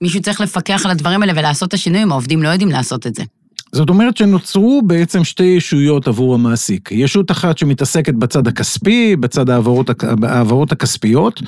מישהו 0.00 0.22
צריך 0.22 0.40
לפקח 0.40 0.82
על 0.84 0.90
הדברים 0.90 1.22
האלה 1.22 1.32
ולעשות 1.36 1.68
את 1.68 1.74
השינויים, 1.74 2.12
העובדים 2.12 2.42
לא 2.42 2.48
יודעים 2.48 2.70
לעשות 2.70 3.06
את 3.06 3.14
זה. 3.14 3.22
זאת 3.72 3.88
אומרת 3.88 4.16
שנוצרו 4.16 4.82
בעצם 4.86 5.24
שתי 5.24 5.44
ישויות 5.44 6.08
עבור 6.08 6.34
המעסיק. 6.34 6.88
ישות 6.92 7.30
אחת 7.30 7.58
שמתעסקת 7.58 8.14
בצד 8.14 8.48
הכספי, 8.48 9.16
בצד 9.16 9.50
ההעברות, 9.50 9.90
ההעברות 10.22 10.72
הכספיות, 10.72 11.42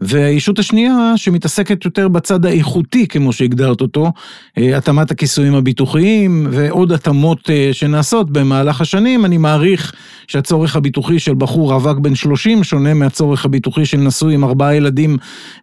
והישות 0.00 0.58
השנייה 0.58 1.12
שמתעסקת 1.16 1.84
יותר 1.84 2.08
בצד 2.08 2.46
האיכותי, 2.46 3.06
כמו 3.06 3.32
שהגדרת 3.32 3.80
אותו, 3.80 4.12
אה, 4.58 4.76
התאמת 4.76 5.10
הכיסויים 5.10 5.54
הביטוחיים 5.54 6.46
ועוד 6.50 6.92
התאמות 6.92 7.50
אה, 7.50 7.68
שנעשות 7.72 8.30
במהלך 8.30 8.80
השנים. 8.80 9.24
אני 9.24 9.38
מעריך 9.38 9.92
שהצורך 10.26 10.76
הביטוחי 10.76 11.18
של 11.18 11.34
בחור 11.34 11.72
רווק 11.72 11.98
בן 11.98 12.14
30 12.14 12.64
שונה 12.64 12.94
מהצורך 12.94 13.44
הביטוחי 13.44 13.86
של 13.86 13.96
נשוי 13.96 14.34
עם 14.34 14.44
ארבעה 14.44 14.74
ילדים 14.74 15.16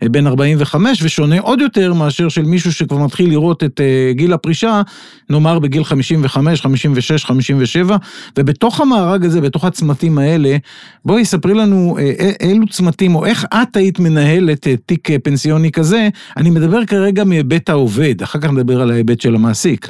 אה, 0.04 0.10
בן 0.10 0.28
45, 0.28 1.00
ושונה 1.04 1.40
עוד 1.40 1.62
יותר 1.62 1.94
מאשר 1.94 2.30
של 2.30 2.42
מישהו 2.42 2.74
שכבר 2.74 2.98
מתחיל 2.98 3.30
לראות 3.30 3.63
את 3.63 3.82
גיל 4.12 4.34
הפרישה, 4.34 4.82
נאמר 5.30 5.60
בגיל 5.60 5.84
55, 5.84 6.62
56, 6.62 7.25
57, 7.25 7.98
ובתוך 8.40 8.82
המארג 8.82 9.25
הזה, 9.25 9.42
בתוך 9.42 9.66
הצמתים 9.66 10.18
האלה, 10.18 10.58
בואי 11.06 11.25
ספרי 11.25 11.54
לנו 11.54 11.98
אילו 12.42 12.68
צמתים, 12.68 13.16
או 13.16 13.25
איך 13.25 13.46
את 13.54 13.75
היית 13.75 14.00
מנהלת 14.00 14.23
מנהלת 14.24 14.68
אה, 14.68 14.77
תיק 14.77 15.12
אה, 15.12 15.20
פנסיוני 15.20 15.72
כזה, 15.72 16.10
אני 16.38 16.50
מדבר 16.50 16.86
כרגע 16.86 17.24
מהיבט 17.24 17.70
העובד, 17.70 18.22
אחר 18.22 18.39
כך 18.39 18.50
נדבר 18.50 18.82
על 18.82 18.92
ההיבט 18.92 19.22
של 19.22 19.36
המעסיק. 19.36 19.89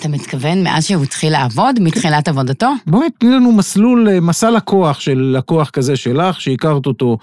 אתה 0.00 0.08
מתכוון 0.08 0.62
מאז 0.64 0.86
שהוא 0.86 1.02
התחיל 1.02 1.32
לעבוד, 1.32 1.80
מתחילת 1.80 2.28
עבודתו? 2.28 2.70
בואי 2.86 3.08
תני 3.18 3.30
לנו 3.30 3.52
מסלול, 3.52 4.08
אה, 4.08 4.20
מסע 4.20 4.50
לקוח 4.50 5.00
של 5.00 5.34
לקוח 5.38 5.70
כזה 5.70 5.96
שלך, 5.96 6.40
שהכרת 6.40 6.86
אותו. 6.86 7.18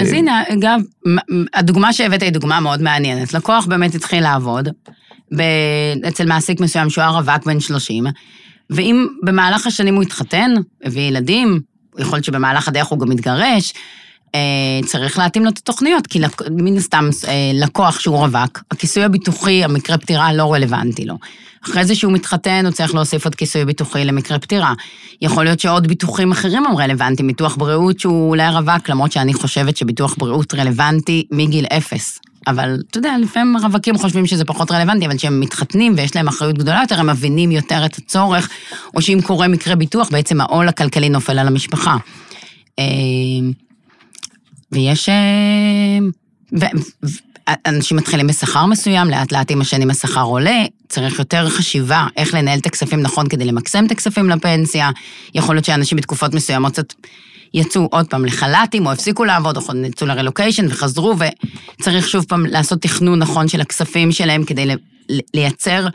אז 0.00 0.12
הנה, 0.12 0.42
גם, 0.60 0.80
הדוגמה 1.54 1.92
שהבאת 1.92 2.22
היא 2.22 2.30
דוגמה 2.32 2.60
מאוד 2.60 2.82
מעניינת. 2.82 3.34
לקוח 3.34 3.66
באמת 3.66 3.94
התחיל 3.94 4.22
לעבוד 4.22 4.68
אצל 6.08 6.26
מעסיק 6.26 6.60
מסוים 6.60 6.90
שהוא 6.90 7.02
היה 7.02 7.10
רווק 7.10 7.46
בן 7.46 7.60
30, 7.60 8.04
ואם 8.70 9.06
במהלך 9.22 9.66
השנים 9.66 9.94
הוא 9.94 10.02
התחתן, 10.02 10.50
הביא 10.84 11.02
ילדים, 11.02 11.60
יכול 12.00 12.16
להיות 12.16 12.24
שבמהלך 12.24 12.68
הדרך 12.68 12.86
הוא 12.86 12.98
גם 12.98 13.08
מתגרש, 13.08 13.72
אה, 14.34 14.40
צריך 14.86 15.18
להתאים 15.18 15.44
לו 15.44 15.50
את 15.50 15.58
התוכניות, 15.58 16.06
כי 16.06 16.20
מן 16.50 16.76
הסתם 16.76 17.08
אה, 17.28 17.50
לקוח 17.54 18.00
שהוא 18.00 18.18
רווק, 18.18 18.62
הכיסוי 18.70 19.04
הביטוחי, 19.04 19.64
המקרה 19.64 19.98
פטירה 19.98 20.32
לא 20.32 20.52
רלוונטי 20.52 21.04
לו. 21.04 21.14
אחרי 21.64 21.84
זה 21.84 21.94
שהוא 21.94 22.12
מתחתן, 22.12 22.66
הוא 22.66 22.72
צריך 22.72 22.94
להוסיף 22.94 23.24
עוד 23.24 23.34
כיסוי 23.34 23.64
ביטוחי 23.64 24.04
למקרה 24.04 24.38
פטירה. 24.38 24.74
יכול 25.22 25.44
להיות 25.44 25.60
שעוד 25.60 25.86
ביטוחים 25.86 26.32
אחרים 26.32 26.66
הם 26.66 26.76
רלוונטיים, 26.76 27.26
ביטוח 27.26 27.56
בריאות 27.56 28.00
שהוא 28.00 28.28
אולי 28.28 28.48
רווק, 28.48 28.88
למרות 28.88 29.12
שאני 29.12 29.34
חושבת 29.34 29.76
שביטוח 29.76 30.14
בריאות 30.18 30.54
רלוונטי 30.54 31.26
מגיל 31.30 31.66
אפס. 31.66 32.20
אבל 32.46 32.82
אתה 32.90 32.98
יודע, 32.98 33.14
לפעמים 33.18 33.56
רווקים 33.56 33.98
חושבים 33.98 34.26
שזה 34.26 34.44
פחות 34.44 34.70
רלוונטי, 34.70 35.06
אבל 35.06 35.16
כשהם 35.16 35.40
מתחתנים 35.40 35.94
ויש 35.96 36.16
להם 36.16 36.28
אחריות 36.28 36.58
גדולה 36.58 36.80
יותר, 36.82 37.00
הם 37.00 37.10
מבינים 37.10 37.50
יותר 37.50 37.86
את 37.86 37.98
הצורך, 37.98 38.48
או 38.94 39.02
שאם 39.02 39.18
קורה 39.22 39.48
מקרה 39.48 39.74
ביטוח, 39.74 40.08
בעצם 40.10 40.40
העול 40.40 40.68
הכלכלי 40.68 41.08
נופל 41.08 41.38
על 41.38 41.46
המשפחה. 41.46 41.96
אה, 42.78 42.84
ויש... 44.72 45.08
אה, 45.08 45.98
אנשים 47.66 47.96
מתחילים 47.96 48.26
בשכר 48.26 48.66
מסוים, 48.66 49.10
לאט 49.10 49.32
לאט 49.32 49.50
עם 49.50 49.60
השנים 49.60 49.90
השכר 49.90 50.22
עולה, 50.22 50.64
צריך 50.88 51.18
יותר 51.18 51.48
חשיבה 51.48 52.06
איך 52.16 52.34
לנהל 52.34 52.58
את 52.58 52.66
הכספים 52.66 53.00
נכון 53.00 53.28
כדי 53.28 53.44
למקסם 53.44 53.86
את 53.86 53.90
הכספים 53.90 54.30
לפנסיה. 54.30 54.90
יכול 55.34 55.54
להיות 55.54 55.64
שאנשים 55.64 55.98
בתקופות 55.98 56.34
מסוימות 56.34 56.72
קצת 56.72 56.94
יצאו 57.54 57.88
עוד 57.90 58.06
פעם 58.06 58.24
לחל"תים, 58.24 58.86
או 58.86 58.92
הפסיקו 58.92 59.24
לעבוד, 59.24 59.56
או 59.56 59.62
יצאו 59.86 60.06
לרילוקיישן 60.06 60.66
וחזרו, 60.66 61.14
וצריך 61.78 62.08
שוב 62.08 62.24
פעם 62.28 62.46
לעשות 62.46 62.82
תכנון 62.82 63.18
נכון 63.18 63.48
של 63.48 63.60
הכספים 63.60 64.12
שלהם 64.12 64.44
כדי 64.44 64.66
לייצר 65.34 65.86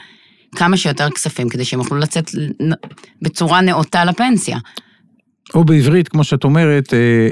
כמה 0.56 0.78
שיותר 0.78 1.10
כספים, 1.10 1.50
כדי 1.50 1.66
שהם 1.66 1.80
יוכלו 1.80 1.98
לצאת 1.98 2.32
בצורה 3.22 3.62
נאותה 3.62 4.06
לפנסיה. 4.06 4.58
או 5.54 5.64
בעברית, 5.64 6.08
כמו 6.08 6.24
שאת 6.24 6.44
אומרת, 6.44 6.94
אה, 6.94 7.30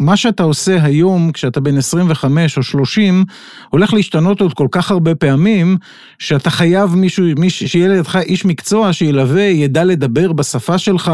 מה 0.00 0.16
שאתה 0.16 0.42
עושה 0.42 0.84
היום, 0.84 1.32
כשאתה 1.32 1.60
בן 1.60 1.78
25 1.78 2.56
או 2.56 2.62
30, 2.62 3.24
הולך 3.70 3.94
להשתנות 3.94 4.40
עוד 4.40 4.54
כל 4.54 4.68
כך 4.70 4.90
הרבה 4.90 5.14
פעמים, 5.14 5.76
שאתה 6.18 6.50
חייב 6.50 6.94
מישהו, 6.94 7.24
מישהו 7.38 7.68
שיהיה 7.68 7.88
לידך 7.88 8.16
איש 8.16 8.44
מקצוע 8.44 8.92
שילווה, 8.92 9.42
ידע 9.42 9.84
לדבר 9.84 10.32
בשפה 10.32 10.78
שלך, 10.78 11.12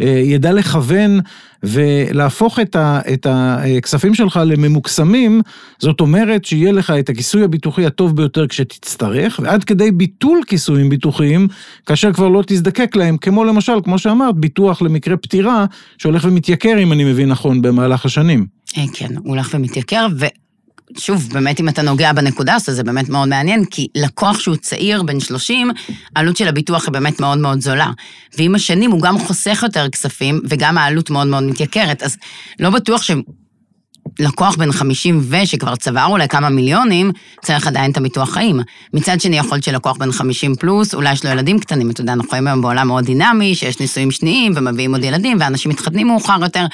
אה, 0.00 0.06
ידע 0.24 0.52
לכוון, 0.52 1.20
ולהפוך 1.62 2.60
את, 2.60 2.76
ה, 2.76 3.00
את 3.12 3.26
הכספים 3.30 4.14
שלך 4.14 4.40
לממוקסמים, 4.46 5.40
זאת 5.78 6.00
אומרת 6.00 6.44
שיהיה 6.44 6.72
לך 6.72 6.90
את 6.90 7.08
הכיסוי 7.08 7.44
הביטוחי 7.44 7.86
הטוב 7.86 8.16
ביותר 8.16 8.46
כשתצטרך, 8.46 9.40
ועד 9.42 9.64
כדי 9.64 9.90
ביטול 9.90 10.40
כיסויים 10.46 10.90
ביטוחיים, 10.90 11.48
כאשר 11.86 12.12
כבר 12.12 12.28
לא 12.28 12.42
תזדקק 12.46 12.96
להם, 12.96 13.16
כמו 13.16 13.44
למשל, 13.44 13.80
כמו 13.84 13.98
שאמרת, 13.98 14.34
ביטוח 14.34 14.82
למקרה 14.82 15.16
פטירה, 15.16 15.64
שהולך 15.98 16.24
ומתייקר, 16.24 16.78
אם 16.78 16.92
אני 16.92 17.04
מבין 17.04 17.28
נכון, 17.28 17.62
במהלך 17.62 18.04
השנים. 18.04 18.46
אה, 18.78 18.84
כן, 18.94 19.16
הוא 19.16 19.28
הולך 19.28 19.50
ומתייקר. 19.54 20.06
שוב, 20.98 21.28
באמת 21.32 21.60
אם 21.60 21.68
אתה 21.68 21.82
נוגע 21.82 22.12
בנקודה 22.12 22.54
הזאת, 22.54 22.74
זה 22.74 22.82
באמת 22.82 23.08
מאוד 23.08 23.28
מעניין, 23.28 23.64
כי 23.64 23.86
לקוח 23.94 24.40
שהוא 24.40 24.56
צעיר, 24.56 25.02
בן 25.02 25.20
30, 25.20 25.70
העלות 26.16 26.36
של 26.36 26.48
הביטוח 26.48 26.84
היא 26.86 26.92
באמת 26.92 27.20
מאוד 27.20 27.38
מאוד 27.38 27.60
זולה. 27.60 27.90
ועם 28.38 28.54
השנים 28.54 28.90
הוא 28.90 29.00
גם 29.00 29.18
חוסך 29.18 29.60
יותר 29.62 29.88
כספים, 29.88 30.40
וגם 30.48 30.78
העלות 30.78 31.10
מאוד 31.10 31.26
מאוד 31.26 31.42
מתייקרת. 31.42 32.02
אז 32.02 32.16
לא 32.60 32.70
בטוח 32.70 33.02
שלקוח 33.02 34.56
בן 34.56 34.72
50 34.72 35.20
ו, 35.22 35.46
שכבר 35.46 35.76
צבר 35.76 36.06
אולי 36.08 36.28
כמה 36.28 36.48
מיליונים, 36.48 37.12
צריך 37.42 37.66
עדיין 37.66 37.90
את 37.90 37.96
הביטוח 37.96 38.30
חיים. 38.30 38.60
מצד 38.94 39.20
שני, 39.20 39.38
יכול 39.38 39.56
להיות 39.56 39.64
שלקוח 39.64 39.96
בן 39.96 40.12
50 40.12 40.54
פלוס, 40.54 40.94
אולי 40.94 41.12
יש 41.12 41.24
לו 41.24 41.30
ילדים 41.30 41.58
קטנים, 41.58 41.90
אתה 41.90 42.00
יודע, 42.00 42.12
אנחנו 42.12 42.30
חיים 42.30 42.46
היום 42.46 42.62
בעולם 42.62 42.86
מאוד 42.86 43.04
דינמי, 43.04 43.54
שיש 43.54 43.80
נישואים 43.80 44.10
שניים 44.10 44.52
ומביאים 44.56 44.94
עוד 44.94 45.04
ילדים, 45.04 45.36
ואנשים 45.40 45.70
מתחתנים 45.70 46.06
מאוחר 46.06 46.38
יותר. 46.42 46.66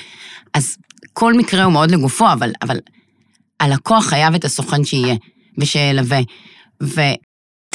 אז 0.54 0.76
כל 1.12 1.34
מקרה 1.34 1.64
הוא 1.64 1.72
מאוד 1.72 1.90
לגופו, 1.90 2.32
אבל, 2.32 2.52
אבל 2.62 2.78
הלקוח 3.60 4.06
חייב 4.06 4.34
את 4.34 4.44
הסוכן 4.44 4.84
שיהיה 4.84 5.14
ושילווה. 5.58 6.20
ותראי, 6.80 7.16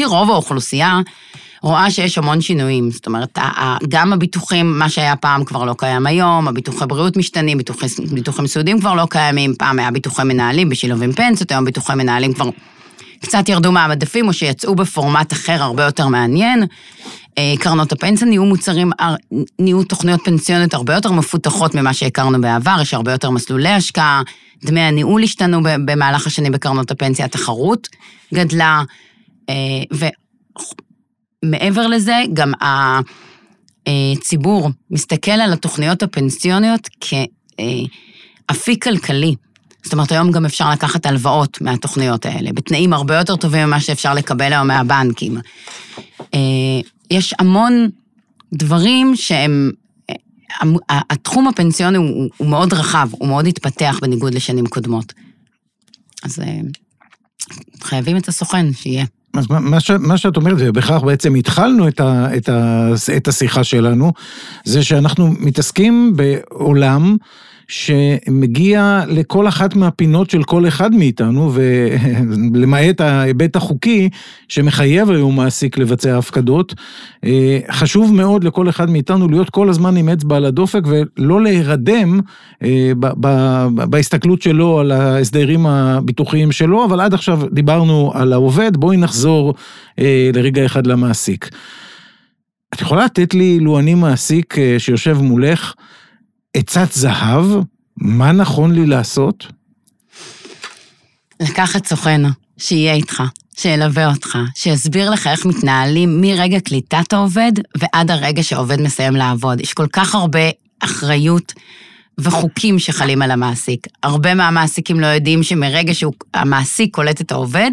רוב 0.08 0.30
האוכלוסייה 0.30 1.00
רואה 1.64 1.92
שיש 1.92 2.18
המון 2.18 2.42
שינויים. 2.42 2.92
זאת 2.92 3.08
אומרת, 3.08 3.38
גם 3.90 4.14
הביטוחים, 4.14 4.80
מה 4.80 4.90
שהיה 4.90 5.16
פעם 5.16 5.44
כבר 5.44 5.66
לא 5.66 5.74
קיים 5.78 6.06
היום, 6.06 6.48
הביטוחי 6.48 6.86
בריאות 6.86 7.18
משתנים, 7.18 7.58
ביטוחי, 7.58 7.86
ביטוחים 8.12 8.48
סיעודיים 8.48 8.80
כבר 8.80 8.94
לא 8.94 9.08
קיימים, 9.10 9.54
פעם 9.58 9.80
היה 9.80 9.92
ביטוחי 9.92 10.24
מנהלים 10.24 10.70
בשילוב 10.70 11.04
עם 11.04 11.14
פנסיות, 11.14 11.52
היום 11.52 11.66
ביטוחי 11.66 11.96
מנהלים 11.96 12.34
כבר 12.34 12.50
קצת 13.22 13.50
ירדו 13.50 13.72
מהמדפים, 13.72 14.28
או 14.28 14.34
שיצאו 14.34 14.76
בפורמט 14.76 15.34
אחר 15.34 15.64
הרבה 15.64 15.84
יותר 15.84 16.08
מעניין. 16.08 16.64
אה, 17.38 17.54
קרנות 17.60 17.92
הפנסיה 17.92 18.28
נהיו 18.28 18.46
מוצרים, 18.46 18.92
נהיו 19.60 19.84
תוכניות 19.84 20.22
פנסיוניות 20.26 20.74
הרבה 20.74 20.94
יותר 20.94 21.12
מפותחות 21.12 21.76
ממה 21.76 21.94
שהכרנו 21.94 22.42
בעבר, 22.42 22.78
יש 22.82 22.94
הרבה 22.94 23.12
יותר 23.12 23.30
מסלולי 23.30 23.70
השקעה, 23.70 24.22
דמי 24.66 24.82
הניהול 24.82 25.24
השתנו 25.24 25.60
במהלך 25.64 26.28
השנים 26.28 26.52
בקרנות 26.52 26.92
הפנסיה, 26.92 27.26
התחרות 27.26 27.90
גדלה, 28.34 28.84
אה, 29.50 29.56
ומעבר 31.44 31.88
לזה, 31.88 32.16
גם 32.34 32.52
הציבור 33.88 34.70
מסתכל 34.92 35.32
על 35.32 35.54
התוכניות 35.54 36.04
הפנסיוניות 36.04 36.90
כאפיק 38.48 38.84
כלכלי. 38.84 39.36
זאת 39.84 39.94
אומרת, 39.94 40.12
היום 40.12 40.32
גם 40.32 40.46
אפשר 40.46 40.72
לקחת 40.72 41.06
הלוואות 41.06 41.62
מהתוכניות 41.62 42.26
האלה, 42.26 42.54
בתנאים 42.54 42.94
הרבה 42.94 43.16
יותר 43.16 43.36
טובים 43.36 43.68
ממה 43.68 43.80
שאפשר 43.80 44.14
לקבל 44.14 44.54
היום 44.54 44.68
מהבנקים. 44.68 45.38
יש 47.12 47.34
המון 47.40 47.90
דברים 48.54 49.16
שהם 49.16 49.72
התחום 50.90 51.48
הפנסיוני 51.48 51.98
הוא, 51.98 52.30
הוא 52.38 52.48
מאוד 52.48 52.74
רחב, 52.74 53.10
הוא 53.12 53.28
מאוד 53.28 53.48
התפתח 53.48 54.00
בניגוד 54.02 54.34
לשנים 54.34 54.68
קודמות. 54.68 55.14
אז 56.24 56.40
אה, 56.40 56.60
חייבים 57.84 58.18
את 58.18 58.28
הסוכן, 58.28 58.74
שיהיה. 58.74 59.06
אז 59.34 59.46
מה, 59.50 59.80
ש, 59.80 59.92
מה 59.92 60.18
שאת 60.18 60.38
אומרת, 60.38 60.58
ובכך 60.60 61.02
בעצם 61.06 61.36
התחלנו 61.36 61.88
את, 61.88 62.00
ה, 62.00 62.38
את, 62.38 62.50
ה, 62.50 62.90
את 63.18 63.28
השיחה 63.28 63.64
שלנו, 63.64 64.12
זה 64.66 64.84
שאנחנו 64.84 65.32
מתעסקים 65.40 66.14
בעולם 66.16 67.18
שמגיע 67.72 69.04
לכל 69.08 69.48
אחת 69.48 69.76
מהפינות 69.76 70.30
של 70.30 70.44
כל 70.44 70.68
אחד 70.68 70.96
מאיתנו, 70.96 71.52
ולמעט 71.54 73.02
ההיבט 73.02 73.56
החוקי 73.56 74.10
שמחייב 74.48 75.10
היום 75.10 75.36
מעסיק 75.36 75.78
לבצע 75.78 76.18
הפקדות, 76.18 76.74
אה, 77.26 77.60
חשוב 77.72 78.14
מאוד 78.14 78.44
לכל 78.44 78.70
אחד 78.70 78.90
מאיתנו 78.90 79.28
להיות 79.28 79.50
כל 79.50 79.70
הזמן 79.70 79.98
עם 79.98 80.10
אצבע 80.10 80.36
על 80.38 80.46
הדופק 80.46 80.82
ולא 80.86 81.42
להירדם 81.42 82.20
אה, 82.64 82.92
בהסתכלות 83.90 84.42
שלו 84.42 84.80
על 84.80 84.92
ההסדרים 84.92 85.66
הביטוחיים 85.66 86.52
שלו, 86.52 86.86
אבל 86.86 87.00
עד 87.00 87.14
עכשיו 87.14 87.42
דיברנו 87.52 88.12
על 88.14 88.34
העובד, 88.34 88.78
בואי 88.78 88.98
נחזור 88.98 89.54
אה, 90.00 90.30
לרגע 90.34 90.66
אחד 90.66 90.88
למעסיק. 90.88 91.50
את 92.74 92.82
יכולה 92.82 93.06
לתת 93.06 93.34
לי, 93.34 93.60
לו 93.60 93.80
אני 93.80 93.94
מעסיק 93.94 94.56
שיושב 94.78 95.18
מולך, 95.22 95.74
עצת 96.54 96.92
זהב, 96.92 97.46
מה 97.98 98.32
נכון 98.32 98.76
לי 98.76 98.86
לעשות? 98.86 99.48
לקחת 101.40 101.86
סוכן 101.86 102.22
שיהיה 102.58 102.94
איתך, 102.94 103.24
שילווה 103.58 104.10
אותך, 104.10 104.38
שיסביר 104.56 105.10
לך 105.10 105.28
איך 105.28 105.46
מתנהלים 105.46 106.22
מרגע 106.22 106.60
קליטת 106.60 107.14
העובד 107.14 107.52
ועד 107.78 108.12
הרגע 108.12 108.44
שהעובד 108.44 108.82
מסיים 108.82 109.16
לעבוד. 109.16 109.62
יש 109.62 109.74
כל 109.74 109.88
כך 109.94 110.16
הרבה 110.16 110.50
אחריות 110.80 111.54
וחוקים 112.18 112.80
שחלים 112.80 113.22
על 113.22 113.32
המעסיק. 113.32 113.88
הרבה 114.04 114.34
מהמעסיקים 114.34 115.00
לא 115.00 115.06
יודעים 115.06 115.44
שמרגע 115.44 115.94
שהמעסיק 115.94 116.96
קולט 116.96 117.22
את 117.22 117.32
העובד, 117.32 117.72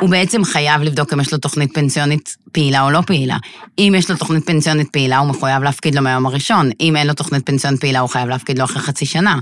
הוא 0.00 0.10
בעצם 0.10 0.44
חייב 0.44 0.82
לבדוק 0.82 1.12
אם 1.12 1.20
יש 1.20 1.32
לו 1.32 1.38
תוכנית 1.38 1.74
פנסיונית 1.74 2.36
פעילה 2.52 2.82
או 2.82 2.90
לא 2.90 3.00
פעילה. 3.06 3.36
אם 3.78 3.94
יש 3.98 4.10
לו 4.10 4.16
תוכנית 4.16 4.46
פנסיונית 4.46 4.88
פעילה, 4.90 5.18
הוא 5.18 5.28
מחויב 5.28 5.62
להפקיד 5.62 5.94
לו 5.94 6.02
מהיום 6.02 6.26
הראשון. 6.26 6.70
אם 6.80 6.96
אין 6.96 7.06
לו 7.06 7.14
תוכנית 7.14 7.46
פנסיונית 7.46 7.80
פעילה, 7.80 8.00
הוא 8.00 8.08
חייב 8.08 8.28
להפקיד 8.28 8.58
לו 8.58 8.64
אחרי 8.64 8.82
חצי 8.82 9.06
שנה. 9.06 9.38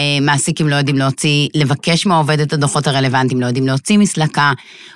אה, 0.00 0.18
מעסיקים 0.20 0.68
לא 0.68 0.74
יודעים 0.74 0.96
להוציא, 0.96 1.48
לבקש 1.54 2.06
מהעובד 2.06 2.40
את 2.40 2.52
הדוחות 2.52 2.86
הרלוונטיים, 2.86 3.40
לא 3.40 3.46
יודעים 3.46 3.66
להוציא 3.66 3.98
מסלקה, 3.98 4.52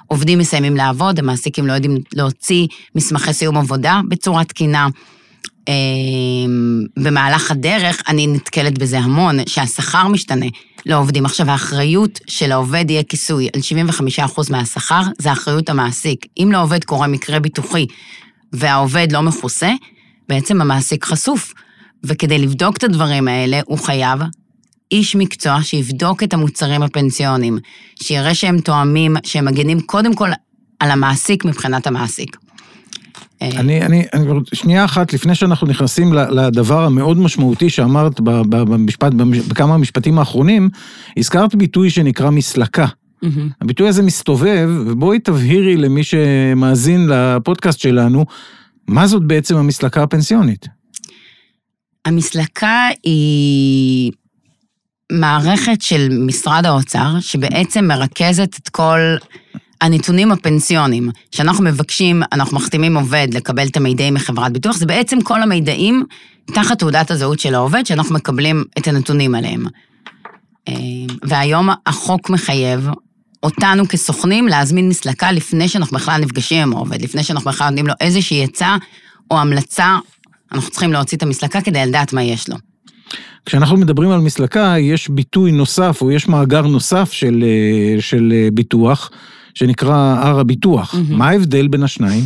עובדים 0.07 0.39
מסיימים 0.39 0.77
לעבוד, 0.77 1.19
המעסיקים 1.19 1.67
לא 1.67 1.73
יודעים 1.73 1.97
להוציא 2.13 2.67
מסמכי 2.95 3.33
סיום 3.33 3.57
עבודה 3.57 4.01
בצורה 4.09 4.45
תקינה. 4.45 4.89
אה, 5.69 5.75
במהלך 6.97 7.51
הדרך 7.51 8.03
אני 8.09 8.27
נתקלת 8.27 8.79
בזה 8.79 8.99
המון, 8.99 9.37
שהשכר 9.47 10.09
משתנה 10.09 10.47
לעובדים. 10.87 11.25
עכשיו, 11.25 11.51
האחריות 11.51 12.21
של 12.27 12.53
העובד 12.53 12.91
יהיה 12.91 13.03
כיסוי 13.03 13.49
על 13.55 13.61
75% 14.29 14.51
מהשכר, 14.51 15.03
זה 15.19 15.33
אחריות 15.33 15.69
המעסיק. 15.69 16.27
אם 16.39 16.49
לעובד 16.53 16.85
קורה 16.85 17.07
מקרה 17.07 17.41
ביטוחי 17.41 17.87
והעובד 18.53 19.13
לא 19.13 19.23
מכוסה, 19.23 19.73
בעצם 20.29 20.61
המעסיק 20.61 21.05
חשוף. 21.05 21.55
וכדי 22.05 22.39
לבדוק 22.39 22.77
את 22.77 22.85
הדברים 22.85 23.29
האלה, 23.29 23.61
הוא 23.67 23.79
חייב 23.79 24.21
איש 24.93 25.17
מקצוע 25.17 25.63
שיבדוק 25.63 26.23
את 26.23 26.35
המוצרים 26.35 26.83
הפנסיוניים, 26.83 27.59
שיראה 28.03 28.35
שהם 28.35 28.61
תואמים, 28.61 29.17
שהם 29.25 29.45
מגנים 29.45 29.81
קודם 29.81 30.15
כל 30.15 30.29
על 30.81 30.91
המעסיק 30.91 31.45
מבחינת 31.45 31.87
המעסיק. 31.87 32.37
אני, 33.43 33.83
אני, 33.83 34.05
אני, 34.15 34.27
שנייה 34.53 34.85
אחת, 34.85 35.13
לפני 35.13 35.35
שאנחנו 35.35 35.67
נכנסים 35.67 36.13
לדבר 36.13 36.85
המאוד 36.85 37.19
משמעותי 37.19 37.71
שאמרת 37.71 38.21
במשפט, 38.21 39.13
בכמה 39.49 39.75
המשפטים 39.75 40.19
האחרונים, 40.19 40.69
הזכרת 41.17 41.55
ביטוי 41.55 41.91
שנקרא 41.91 42.31
מסלקה. 42.31 42.87
Mm-hmm. 42.87 43.27
הביטוי 43.61 43.89
הזה 43.89 44.03
מסתובב, 44.03 44.69
ובואי 44.87 45.19
תבהירי 45.19 45.77
למי 45.77 46.03
שמאזין 46.05 47.09
לפודקאסט 47.09 47.81
שלנו, 47.81 48.25
מה 48.89 49.07
זאת 49.07 49.23
בעצם 49.23 49.57
המסלקה 49.57 50.03
הפנסיונית? 50.03 50.67
המסלקה 52.05 52.89
היא 53.05 54.13
מערכת 55.13 55.83
של 55.83 56.09
משרד 56.27 56.67
האוצר, 56.67 57.21
שבעצם 57.21 57.85
מרכזת 57.85 58.59
את 58.63 58.69
כל 58.69 59.01
הנתונים 59.81 60.33
הפנסיוניים, 60.33 61.11
שאנחנו 61.33 61.65
מבקשים, 61.65 62.23
אנחנו 62.33 62.57
מחתימים 62.57 62.97
עובד 62.97 63.29
לקבל 63.33 63.67
את 63.67 63.77
המידעים 63.77 64.15
מחברת 64.15 64.53
ביטוח, 64.53 64.77
זה 64.77 64.87
בעצם 64.87 65.21
כל 65.21 65.43
המידעים 65.43 66.05
תחת 66.55 66.79
תעודת 66.79 67.11
הזהות 67.11 67.41
של 67.41 67.55
העובד, 67.55 67.87
שאנחנו 67.87 68.15
מקבלים 68.15 68.65
את 68.79 68.89
הנתונים 68.89 69.35
עליהם. 69.35 69.67
אה, 70.69 70.75
והיום 71.23 71.69
החוק 71.87 72.31
מחייב 72.31 72.89
אותנו 73.43 73.89
כסוכנים 73.89 74.49
להזמין 74.49 74.89
מסלקה 74.89 75.33
לפני 75.33 75.69
שאנחנו 75.69 75.99
בכלל 75.99 76.21
נפגשים 76.21 76.63
עם 76.63 76.73
העובד, 76.73 77.03
לפני 77.03 77.23
שאנחנו 77.23 77.51
בכלל 77.51 77.69
נותנים 77.69 77.87
לו 77.87 77.95
איזושהי 78.01 78.45
עצה 78.45 78.77
או 79.31 79.39
המלצה, 79.39 79.99
אנחנו 80.53 80.71
צריכים 80.71 80.93
להוציא 80.93 81.19
את 81.19 81.23
המסלקה 81.23 81.61
כדי 81.61 81.87
לדעת 81.87 82.13
מה 82.13 82.23
יש 82.23 82.49
לו. 82.49 82.57
כשאנחנו 83.47 83.77
מדברים 83.77 84.11
על 84.11 84.21
מסלקה, 84.21 84.75
יש 84.79 85.09
ביטוי 85.09 85.53
נוסף, 85.53 85.99
או 86.03 86.11
יש 86.11 86.29
מאגר 86.29 86.63
נוסף 86.63 87.13
של, 87.13 87.45
אה, 87.47 88.01
של 88.01 88.33
אה, 88.33 88.49
ביטוח, 88.53 89.11
שנקרא 89.55 90.17
הר 90.21 90.41
הביטוח. 90.41 90.95
Mm-hmm. 90.95 91.15
מה 91.15 91.29
ההבדל 91.29 91.69
בין 91.69 91.83
השניים? 91.83 92.25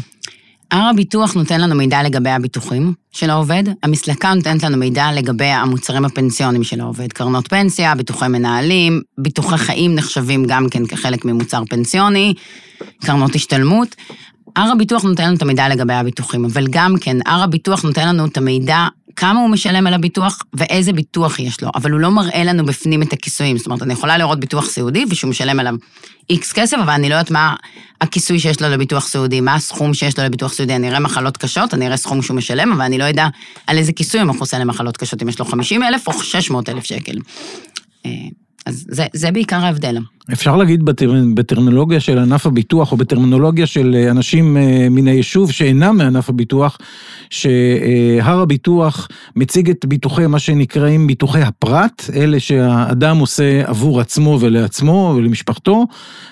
הר 0.72 0.88
הביטוח 0.90 1.35
נותן 1.35 1.61
לנו 1.61 1.74
מידע 1.74 2.02
לגבי 2.02 2.30
הביטוחים 2.30 2.92
של 3.12 3.30
העובד, 3.30 3.62
המסלקה 3.82 4.35
נותנת 4.35 4.62
לנו 4.62 4.76
מידע 4.76 5.12
לגבי 5.12 5.44
המוצרים 5.44 6.04
הפנסיוניים 6.04 6.64
של 6.64 6.80
העובד, 6.80 7.12
קרנות 7.12 7.48
פנסיה, 7.48 7.94
ביטוחי 7.94 8.28
מנהלים, 8.28 9.00
ביטוחי 9.18 9.56
חיים 9.56 9.94
נחשבים 9.94 10.44
גם 10.44 10.68
כן 10.68 10.87
כחלק 10.87 11.24
ממוצר 11.24 11.62
פנסיוני, 11.68 12.35
קרנות 13.04 13.35
השתלמות. 13.35 13.96
הר 14.56 14.72
הביטוח 14.72 15.04
נותן 15.04 15.24
לנו 15.24 15.37
את 15.37 15.42
המידע 15.42 15.68
לגבי 15.68 15.94
הביטוחים, 15.94 16.44
אבל 16.44 16.66
גם 16.70 16.94
כן, 17.00 17.16
הר 17.26 17.42
הביטוח 17.42 17.82
נותן 17.82 18.08
לנו 18.08 18.26
את 18.26 18.37
המידע 18.37 18.87
כמה 19.16 19.40
הוא 19.40 19.51
משלם 19.51 19.87
על 19.87 19.94
הביטוח 19.94 20.42
ואיזה 20.55 20.92
ביטוח 20.92 21.38
יש 21.38 21.62
לו, 21.62 21.70
אבל 21.75 21.90
הוא 21.90 22.01
לא 22.01 22.11
מראה 22.11 22.44
לנו 22.44 22.66
בפנים 22.66 23.03
את 23.03 23.12
הכיסויים. 23.12 23.59
זאת 23.59 23.66
אומרת, 23.66 23.83
אני 23.83 23.92
יכולה 23.92 24.18
לראות 24.18 24.40
ביטוח 24.40 24.66
סיעודי 24.66 25.05
ושהוא 25.11 25.31
משלם 25.31 25.61
עליו 25.61 25.75
איקס 26.31 26.53
כסף, 26.53 26.77
אבל 26.83 26.92
אני 26.92 27.09
לא 27.09 27.14
יודעת 27.14 27.31
מה 27.31 27.55
הכיסוי 28.01 28.38
שיש 28.38 28.62
לו 28.62 28.68
לביטוח 28.68 29.07
סיעודי, 29.07 29.40
מה 29.40 29.55
הסכום 29.55 29.94
שיש 29.94 30.18
לו 30.18 30.25
לביטוח 30.25 30.53
סיעודי. 30.53 30.77
אני 30.77 30.88
אראה 30.88 31.01
מחלות 31.01 31.37
קשות, 31.37 31.75
אני 31.75 31.87
אראה 31.87 31.96
סכום 31.96 32.22
שהוא 32.22 32.37
משלם, 32.37 32.72
אבל 32.72 32.83
אני 32.83 32.98
לא 32.98 33.05
יודע 33.05 33.29
על 33.66 33.79
איזה 33.79 33.92
כיסוי 33.92 34.20
הוא 34.20 34.29
מכוסה 34.29 34.59
למחלות 34.59 34.96
קשות, 34.96 35.22
אם 35.22 35.29
יש 35.29 35.38
לו 35.38 35.44
50 35.44 35.83
אלף 35.83 36.09
או 36.09 36.12
600 36.22 36.68
אלף 36.68 36.85
שקל. 36.85 37.18
אה, 38.07 38.11
אז 38.66 38.85
זה, 38.88 39.07
זה 39.12 39.31
בעיקר 39.31 39.64
ההבדל. 39.64 39.98
אפשר 40.32 40.56
להגיד 40.56 40.85
בטר, 40.85 41.14
בטרמינולוגיה 41.35 42.00
של 42.00 42.18
ענף 42.18 42.46
הביטוח, 42.46 42.92
או 42.92 42.96
בטרמינולוגיה 42.96 43.66
של 43.66 43.96
אה, 43.98 44.11
אנשים 44.11 44.56
אה, 44.56 44.88
מן 44.90 45.06
היישוב 45.06 45.52
שאינם 45.52 45.96
מענף 45.96 46.28
הביטוח, 46.28 46.78
שהר 47.30 48.40
הביטוח 48.40 49.08
מציג 49.37 49.70
את 49.70 49.85
ביטוחי, 49.85 50.26
מה 50.26 50.38
שנקראים 50.38 51.06
ביטוחי 51.06 51.40
הפרט, 51.40 52.11
אלה 52.14 52.40
שהאדם 52.40 53.18
עושה 53.18 53.62
עבור 53.64 54.00
עצמו 54.00 54.38
ולעצמו 54.40 55.14
ולמשפחתו, 55.16 55.87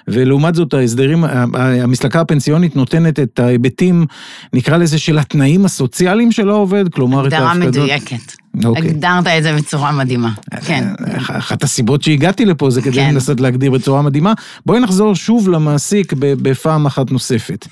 ולעומת 0.08 0.54
זאת 0.54 0.74
ההסדרים, 0.74 1.24
המסלקה 1.54 2.20
הפנסיונית 2.20 2.76
נותנת 2.76 3.20
את 3.20 3.38
ההיבטים, 3.38 4.06
נקרא 4.52 4.76
לזה, 4.76 4.98
של 4.98 5.18
התנאים 5.18 5.64
הסוציאליים 5.64 6.32
של 6.32 6.50
העובד, 6.50 6.88
כלומר 6.88 7.28
את 7.28 7.32
ההפקדות. 7.32 7.66
הגדרה 7.66 7.84
מדויקת. 7.84 8.32
אוקיי. 8.64 8.88
הגדרת 8.88 9.26
את 9.26 9.42
זה 9.42 9.52
בצורה 9.52 9.92
מדהימה, 9.92 10.32
כן. 10.64 10.84
אחת 11.26 11.62
הסיבות 11.62 12.02
שהגעתי 12.02 12.44
לפה 12.44 12.70
זה 12.70 12.82
כדי 12.82 12.92
כן. 12.92 13.14
לנסות 13.14 13.40
להגדיר 13.40 13.70
בצורה 13.80 14.02
מדהימה. 14.02 14.32
בואי 14.66 14.80
נחזור 14.80 15.14
שוב 15.14 15.48
למעסיק 15.48 16.12
בפעם 16.16 16.86
אחת 16.86 17.10
נוספת. 17.10 17.66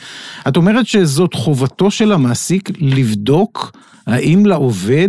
את 0.48 0.56
אומרת 0.56 0.86
שזאת 0.86 1.34
חובתו 1.34 1.90
של 1.90 2.12
המעסיק 2.12 2.70
לבדוק 2.80 3.72
האם 4.06 4.46
לעובד 4.46 5.08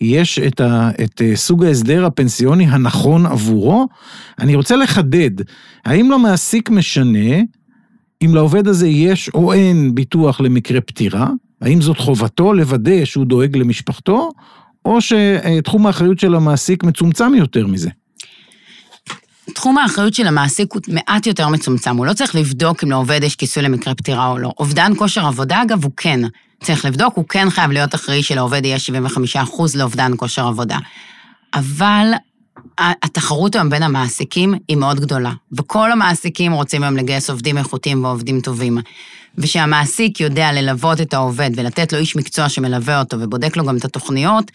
יש 0.00 0.38
את, 0.38 0.60
ה, 0.60 0.90
את 1.04 1.22
אה, 1.22 1.36
סוג 1.36 1.64
ההסדר 1.64 2.06
הפנסיוני 2.06 2.66
הנכון 2.66 3.26
עבורו? 3.26 3.86
אני 4.38 4.54
רוצה 4.54 4.76
לחדד, 4.76 5.30
האם 5.84 6.10
למעסיק 6.10 6.70
משנה 6.70 7.40
אם 8.24 8.34
לעובד 8.34 8.68
הזה 8.68 8.88
יש 8.88 9.30
או 9.34 9.52
אין 9.52 9.94
ביטוח 9.94 10.40
למקרה 10.40 10.80
פטירה? 10.80 11.30
האם 11.60 11.80
זאת 11.80 11.98
חובתו 11.98 12.52
לוודא 12.52 13.04
שהוא 13.04 13.24
דואג 13.24 13.56
למשפחתו, 13.56 14.30
או 14.84 14.98
שתחום 15.00 15.86
האחריות 15.86 16.18
של 16.18 16.34
המעסיק 16.34 16.84
מצומצם 16.84 17.32
יותר 17.34 17.66
מזה? 17.66 17.90
תחום 19.54 19.78
האחריות 19.78 20.14
של 20.14 20.26
המעסיק 20.26 20.72
הוא 20.72 20.82
מעט 20.88 21.26
יותר 21.26 21.48
מצומצם, 21.48 21.96
הוא 21.96 22.06
לא 22.06 22.12
צריך 22.12 22.34
לבדוק 22.34 22.84
אם 22.84 22.90
לעובד 22.90 23.20
יש 23.22 23.36
כיסוי 23.36 23.62
למקרה 23.62 23.94
פטירה 23.94 24.26
או 24.26 24.38
לא. 24.38 24.52
אובדן 24.58 24.92
כושר 24.98 25.26
עבודה, 25.26 25.62
אגב, 25.62 25.84
הוא 25.84 25.92
כן 25.96 26.20
צריך 26.62 26.84
לבדוק, 26.84 27.16
הוא 27.16 27.24
כן 27.28 27.50
חייב 27.50 27.70
להיות 27.70 27.94
אחראי 27.94 28.22
שלעובד 28.22 28.64
יהיה 28.64 28.76
75% 29.34 29.38
לאובדן 29.74 30.12
כושר 30.16 30.46
עבודה. 30.46 30.78
אבל 31.54 32.12
התחרות 32.78 33.54
היום 33.54 33.70
בין 33.70 33.82
המעסיקים 33.82 34.54
היא 34.68 34.76
מאוד 34.76 35.00
גדולה, 35.00 35.32
וכל 35.52 35.92
המעסיקים 35.92 36.52
רוצים 36.52 36.82
היום 36.82 36.96
לגייס 36.96 37.30
עובדים 37.30 37.58
איכותיים 37.58 38.04
ועובדים 38.04 38.40
טובים. 38.40 38.78
ושהמעסיק 39.38 40.20
יודע 40.20 40.52
ללוות 40.52 41.00
את 41.00 41.14
העובד 41.14 41.50
ולתת 41.56 41.92
לו 41.92 41.98
איש 41.98 42.16
מקצוע 42.16 42.48
שמלווה 42.48 42.98
אותו 42.98 43.16
ובודק 43.20 43.56
לו 43.56 43.64
גם 43.64 43.76
את 43.76 43.84
התוכניות, 43.84 44.50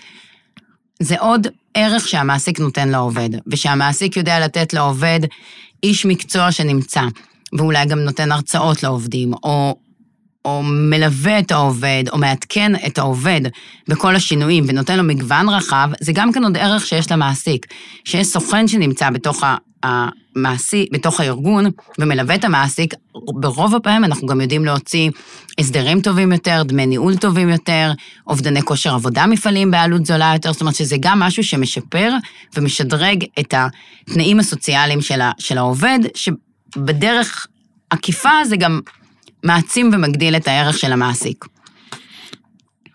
זה 1.00 1.16
עוד 1.20 1.48
ערך 1.74 2.08
שהמעסיק 2.08 2.60
נותן 2.60 2.90
לעובד, 2.90 3.30
ושהמעסיק 3.48 4.18
יודע 4.18 4.40
לתת 4.40 4.74
לעובד 4.74 5.20
איש 5.84 6.06
מקצוע 6.06 6.52
שנמצא, 6.52 7.02
ואולי 7.58 7.86
גם 7.86 8.00
נותן 8.00 8.32
הרצאות 8.32 8.84
לעובדים, 8.84 9.34
או, 9.34 9.76
או 10.46 10.64
מלווה 10.64 11.40
את 11.40 11.52
העובד, 11.52 12.04
או 12.12 12.18
מעדכן 12.18 12.72
את 12.88 12.98
העובד 12.98 13.42
בכל 13.88 14.16
השינויים, 14.16 14.64
ונותן 14.68 14.98
לו 14.98 15.04
מגוון 15.04 15.50
רחב, 15.50 15.90
זה 16.00 16.12
גם 16.16 16.32
כן 16.32 16.44
עוד 16.44 16.58
ערך 16.58 16.86
שיש 16.86 17.12
למעסיק. 17.12 17.66
שיש 18.06 18.28
סוכן 18.28 18.68
שנמצא 18.68 19.10
בתוך 19.10 19.44
המעסיק, 19.84 20.90
בתוך 20.92 21.20
הארגון, 21.20 21.66
ומלווה 22.00 22.36
את 22.36 22.44
המעסיק, 22.44 22.94
ברוב 23.16 23.76
הפעמים 23.76 24.04
אנחנו 24.04 24.28
גם 24.28 24.42
יודעים 24.42 24.66
להוציא 24.66 25.10
הסדרים 25.60 26.02
טובים 26.02 26.32
יותר, 26.32 26.64
דמי 26.66 26.86
ניהול 26.86 27.18
טובים 27.18 27.50
יותר, 27.50 27.92
אובדני 28.28 28.62
כושר 28.62 28.94
עבודה 28.94 29.28
מפעלים 29.28 29.72
בעלות 29.72 30.06
זולה 30.06 30.32
יותר, 30.36 30.52
זאת 30.52 30.62
אומרת 30.62 30.76
שזה 30.76 30.96
גם 31.00 31.20
משהו 31.20 31.44
שמשפר 31.44 32.12
ומשדרג 32.58 33.24
את 33.40 33.54
התנאים 33.54 34.40
הסוציאליים 34.40 35.02
של, 35.02 35.22
ה, 35.22 35.32
של 35.40 35.58
העובד, 35.58 36.00
שבדרך 36.16 37.48
עקיפה 37.90 38.46
זה 38.46 38.58
גם 38.58 38.80
מעצים 39.44 39.90
ומגדיל 39.94 40.36
את 40.36 40.48
הערך 40.48 40.78
של 40.78 40.92
המעסיק. 40.94 41.46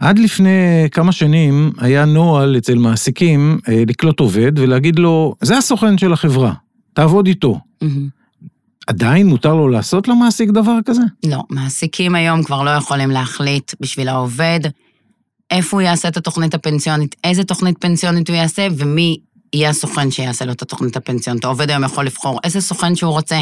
עד 0.02 0.18
לפני 0.18 0.88
כמה 0.90 1.12
שנים 1.12 1.72
היה 1.78 2.04
נוהל 2.04 2.56
אצל 2.56 2.74
מעסיקים 2.74 3.58
אה, 3.68 3.82
לקלוט 3.86 4.20
עובד 4.20 4.58
ולהגיד 4.58 4.98
לו, 4.98 5.34
זה 5.40 5.58
הסוכן 5.58 5.98
של 5.98 6.12
החברה, 6.12 6.52
תעבוד 6.92 7.26
איתו. 7.26 7.60
מהמם. 7.82 8.08
עדיין 8.86 9.26
מותר 9.26 9.54
לו 9.54 9.68
לעשות 9.68 10.08
למעסיק 10.08 10.50
דבר 10.50 10.78
כזה? 10.84 11.02
לא, 11.26 11.42
מעסיקים 11.50 12.14
היום 12.14 12.42
כבר 12.42 12.62
לא 12.62 12.70
יכולים 12.70 13.10
להחליט 13.10 13.74
בשביל 13.80 14.08
העובד 14.08 14.60
איפה 15.50 15.76
הוא 15.76 15.82
יעשה 15.82 16.08
את 16.08 16.16
התוכנית 16.16 16.54
הפנסיונית, 16.54 17.16
איזה 17.24 17.44
תוכנית 17.44 17.76
פנסיונית 17.80 18.28
הוא 18.28 18.36
יעשה 18.36 18.68
ומי 18.76 19.16
יהיה 19.52 19.70
הסוכן 19.70 20.10
שיעשה 20.10 20.44
לו 20.44 20.52
את 20.52 20.62
התוכנית 20.62 20.96
הפנסיונית. 20.96 21.44
העובד 21.44 21.70
היום 21.70 21.84
יכול 21.84 22.06
לבחור 22.06 22.40
איזה 22.44 22.60
סוכן 22.60 22.94
שהוא 22.94 23.12
רוצה, 23.12 23.40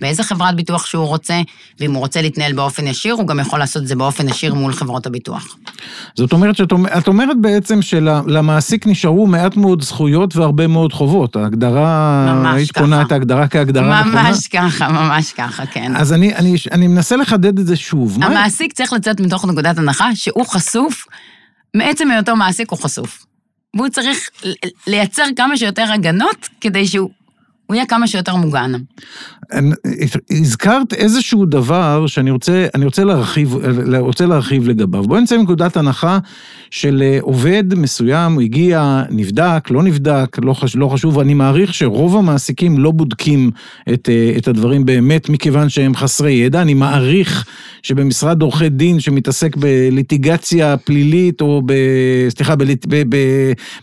באיזה 0.00 0.22
חברת 0.22 0.56
ביטוח 0.56 0.86
שהוא 0.86 1.06
רוצה, 1.06 1.40
ואם 1.80 1.92
הוא 1.92 1.98
רוצה 2.00 2.22
להתנהל 2.22 2.52
באופן 2.52 2.86
ישיר, 2.86 3.14
הוא 3.14 3.26
גם 3.26 3.40
יכול 3.40 3.58
לעשות 3.58 3.82
את 3.82 3.88
זה 3.88 3.96
באופן 3.96 4.28
ישיר 4.28 4.54
מול 4.54 4.72
חברות 4.72 5.06
הביטוח. 5.06 5.56
זאת 6.16 6.32
אומרת 6.32 6.56
שאת 6.56 6.72
אומ- 6.72 6.86
את 6.98 7.08
אומרת 7.08 7.36
בעצם 7.40 7.82
שלמעסיק 7.82 8.86
נשארו 8.86 9.26
מעט 9.26 9.56
מאוד 9.56 9.82
זכויות 9.82 10.36
והרבה 10.36 10.66
מאוד 10.66 10.92
חובות. 10.92 11.36
ההגדרה, 11.36 12.24
ממש 12.34 12.54
היית 12.56 12.72
ככה. 12.72 12.80
קונה 12.80 13.02
את 13.02 13.12
ההגדרה 13.12 13.48
כהגדרה 13.48 14.00
נכונה? 14.00 14.22
ממש 14.22 14.46
ככה, 14.48 14.88
ממש 14.88 15.32
ככה, 15.32 15.66
כן. 15.66 15.96
אז 15.96 16.12
אני, 16.12 16.34
אני, 16.34 16.54
אני 16.72 16.86
מנסה 16.86 17.16
לחדד 17.16 17.58
את 17.58 17.66
זה 17.66 17.76
שוב. 17.76 18.18
מה- 18.20 18.26
המעסיק 18.26 18.72
צריך 18.72 18.92
לצאת 18.92 19.20
מתוך 19.20 19.44
נקודת 19.44 19.78
הנחה 19.78 20.08
שהוא 20.14 20.46
חשוף, 20.46 21.04
מעצם 21.76 22.10
היותו 22.10 22.36
מעסיק 22.36 22.70
הוא 22.70 22.78
חשוף. 22.78 23.24
והוא 23.76 23.88
צריך 23.88 24.18
לייצר 24.86 25.22
כמה 25.36 25.56
שיותר 25.56 25.92
הגנות 25.92 26.48
כדי 26.60 26.86
שהוא 26.86 27.10
הוא 27.66 27.74
יהיה 27.74 27.86
כמה 27.86 28.06
שיותר 28.06 28.36
מוגן. 28.36 28.72
הזכרת 30.30 30.92
איזשהו 30.92 31.46
דבר 31.46 32.06
שאני 32.06 32.30
רוצה, 32.30 32.66
אני 32.74 32.84
רוצה 32.84 33.04
להרחיב, 33.04 33.54
רוצה 33.98 34.26
להרחיב 34.26 34.68
לגביו. 34.68 35.02
בואי 35.02 35.20
נצא 35.20 35.36
מנקודת 35.36 35.76
הנחה 35.76 36.18
של 36.70 37.02
אה, 37.02 37.18
עובד 37.20 37.74
מסוים, 37.74 38.32
הוא 38.32 38.42
הגיע, 38.42 39.02
נבדק, 39.10 39.70
לא 39.70 39.82
נבדק, 39.82 40.36
לא, 40.42 40.54
חש, 40.54 40.76
לא 40.76 40.88
חשוב, 40.88 41.18
אני 41.18 41.34
מעריך 41.34 41.74
שרוב 41.74 42.16
המעסיקים 42.16 42.78
לא 42.78 42.90
בודקים 42.90 43.50
את, 43.92 44.08
אה, 44.08 44.34
את 44.38 44.48
הדברים 44.48 44.84
באמת, 44.84 45.28
מכיוון 45.28 45.68
שהם 45.68 45.94
חסרי 45.94 46.32
ידע. 46.32 46.62
אני 46.62 46.74
מעריך 46.74 47.44
שבמשרד 47.82 48.42
עורכי 48.42 48.68
דין 48.68 49.00
שמתעסק 49.00 49.56
בליטיגציה 49.56 50.76
פלילית, 50.76 51.40
או 51.40 51.62
ב... 51.66 51.72
סליחה, 52.28 52.56
בליט, 52.56 52.86
ב, 52.88 53.02
ב, 53.08 53.16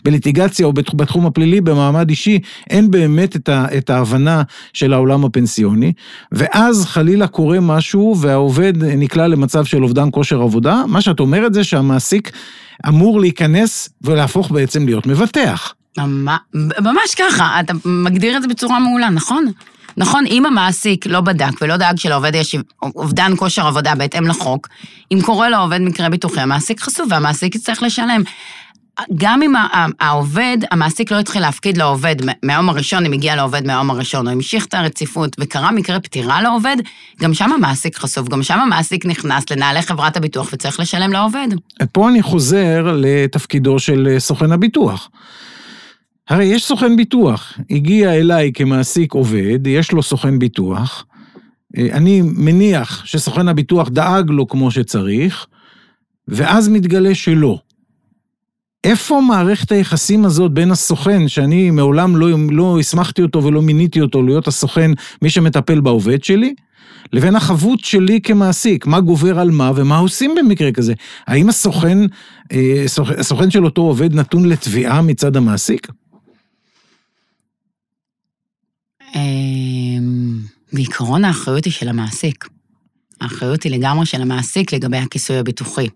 בליטיגציה 0.04 0.66
או 0.66 0.72
בתחום 0.72 1.26
הפלילי, 1.26 1.60
במעמד 1.60 2.10
אישי, 2.10 2.38
אין 2.70 2.90
באמת 2.90 3.36
את, 3.36 3.48
ה, 3.48 3.66
את 3.78 3.90
ההבנה 3.90 4.42
של 4.72 4.92
העולם 4.92 5.24
הפנסיוני, 5.24 5.55
ואז 6.32 6.84
חלילה 6.84 7.26
קורה 7.26 7.60
משהו 7.60 8.16
והעובד 8.20 8.72
נקלע 8.84 9.26
למצב 9.26 9.64
של 9.64 9.82
אובדן 9.82 10.08
כושר 10.12 10.42
עבודה, 10.42 10.82
מה 10.86 11.00
שאת 11.00 11.20
אומרת 11.20 11.54
זה 11.54 11.64
שהמעסיק 11.64 12.30
אמור 12.88 13.20
להיכנס 13.20 13.88
ולהפוך 14.02 14.50
בעצם 14.50 14.86
להיות 14.86 15.06
מבטח. 15.06 15.74
ממש 16.80 17.14
ככה, 17.18 17.60
אתה 17.60 17.72
מגדיר 17.84 18.36
את 18.36 18.42
זה 18.42 18.48
בצורה 18.48 18.78
מעולה, 18.78 19.10
נכון? 19.10 19.46
נכון, 19.96 20.24
אם 20.26 20.46
המעסיק 20.46 21.06
לא 21.06 21.20
בדק 21.20 21.62
ולא 21.62 21.76
דאג 21.76 21.98
שלעובד 21.98 22.34
יש 22.34 22.56
אובדן 22.82 23.32
כושר 23.36 23.66
עבודה 23.66 23.94
בהתאם 23.94 24.26
לחוק, 24.26 24.68
אם 25.12 25.18
קורה 25.24 25.48
לעובד 25.48 25.80
מקרה 25.80 26.08
ביטוחי, 26.08 26.40
המעסיק 26.40 26.80
חשוף 26.80 27.06
והמעסיק 27.10 27.54
יצטרך 27.54 27.82
לשלם. 27.82 28.22
גם 29.14 29.42
אם 29.42 29.52
העובד, 30.00 30.58
המעסיק 30.70 31.12
לא 31.12 31.18
התחיל 31.18 31.42
להפקיד 31.42 31.76
לעובד 31.76 32.16
מהיום 32.42 32.68
הראשון, 32.68 33.06
אם 33.06 33.12
הגיע 33.12 33.36
לעובד 33.36 33.66
מהיום 33.66 33.90
הראשון, 33.90 34.26
או 34.26 34.32
המשיך 34.32 34.66
את 34.66 34.74
הרציפות 34.74 35.36
וקרה 35.40 35.70
מקרה 35.72 36.00
פטירה 36.00 36.42
לעובד, 36.42 36.76
גם 37.22 37.34
שם 37.34 37.52
המעסיק 37.52 37.96
חשוף, 37.96 38.28
גם 38.28 38.42
שם 38.42 38.58
המעסיק 38.58 39.06
נכנס 39.06 39.50
לנעלי 39.50 39.82
חברת 39.82 40.16
הביטוח 40.16 40.50
וצריך 40.52 40.80
לשלם 40.80 41.12
לעובד. 41.12 41.48
פה 41.92 42.08
אני 42.08 42.22
חוזר 42.22 42.96
לתפקידו 42.96 43.78
של 43.78 44.08
אה, 44.10 44.20
סוכן 44.20 44.52
הביטוח. 44.52 45.10
הרי 46.28 46.44
יש 46.44 46.64
סוכן 46.64 46.96
ביטוח, 46.96 47.58
הגיע 47.70 48.14
אליי 48.14 48.50
כמעסיק 48.54 49.12
עובד, 49.12 49.66
יש 49.66 49.92
לו 49.92 50.02
סוכן 50.02 50.38
ביטוח, 50.38 51.04
אה, 51.76 51.88
אני 51.92 52.22
מניח 52.24 53.04
שסוכן 53.06 53.48
הביטוח 53.48 53.88
דאג 53.88 54.30
לו 54.30 54.48
כמו 54.48 54.70
שצריך, 54.70 55.46
ואז 56.28 56.68
מתגלה 56.68 57.14
שלא. 57.14 57.58
איפה 58.86 59.20
מערכת 59.20 59.72
היחסים 59.72 60.24
הזאת 60.24 60.52
בין 60.52 60.70
הסוכן, 60.70 61.28
שאני 61.28 61.70
מעולם 61.70 62.16
לא, 62.16 62.28
לא 62.50 62.78
הסמכתי 62.80 63.22
אותו 63.22 63.44
ולא 63.44 63.62
מיניתי 63.62 64.00
אותו 64.00 64.22
להיות 64.22 64.48
הסוכן, 64.48 64.90
מי 65.22 65.30
שמטפל 65.30 65.80
בעובד 65.80 66.24
שלי, 66.24 66.54
לבין 67.12 67.36
החבות 67.36 67.80
שלי 67.80 68.20
כמעסיק, 68.20 68.86
מה 68.86 69.00
גובר 69.00 69.38
על 69.38 69.50
מה 69.50 69.72
ומה 69.76 69.98
עושים 69.98 70.34
במקרה 70.38 70.72
כזה. 70.72 70.94
האם 71.26 71.48
הסוכן, 71.48 71.98
אה, 72.52 72.84
סוכ- 72.86 73.18
הסוכן 73.20 73.50
של 73.50 73.64
אותו 73.64 73.82
עובד 73.82 74.14
נתון 74.14 74.48
לתביעה 74.48 75.02
מצד 75.02 75.36
המעסיק? 75.36 75.88
אמ, 79.14 80.38
בעיקרון 80.72 81.24
האחריות 81.24 81.64
היא 81.64 81.72
של 81.72 81.88
המעסיק. 81.88 82.48
האחריות 83.20 83.62
היא 83.62 83.72
לגמרי 83.72 84.06
של 84.06 84.22
המעסיק 84.22 84.72
לגבי 84.72 84.96
הכיסוי 84.96 85.38
הביטוחי 85.38 85.88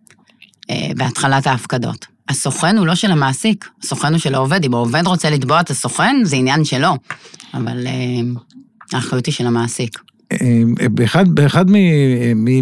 אה, 0.70 0.90
בהתחלת 0.96 1.46
ההפקדות. 1.46 2.06
הסוכן 2.28 2.78
הוא 2.78 2.86
לא 2.86 2.94
של 2.94 3.10
המעסיק, 3.10 3.68
הסוכן 3.82 4.12
הוא 4.12 4.18
של 4.18 4.34
העובד. 4.34 4.64
אם 4.64 4.74
העובד 4.74 5.06
רוצה 5.06 5.30
לתבוע 5.30 5.60
את 5.60 5.70
הסוכן, 5.70 6.16
זה 6.24 6.36
עניין 6.36 6.64
שלו, 6.64 6.96
אבל 7.54 7.86
אה, 7.86 7.92
האחריות 8.92 9.26
היא 9.26 9.34
של 9.34 9.46
המעסיק. 9.46 9.98
אה, 10.32 10.62
באחד, 10.90 11.28
באחד 11.28 11.64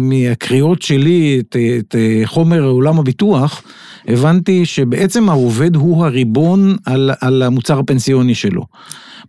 מהקריאות 0.01 0.81
שלי 0.81 1.39
את, 1.39 1.55
את 1.79 1.95
חומר 2.25 2.63
עולם 2.63 2.99
הביטוח, 2.99 3.63
הבנתי 4.07 4.65
שבעצם 4.65 5.29
העובד 5.29 5.75
הוא 5.75 6.05
הריבון 6.05 6.75
על, 6.85 7.11
על 7.21 7.41
המוצר 7.41 7.79
הפנסיוני 7.79 8.35
שלו. 8.35 8.65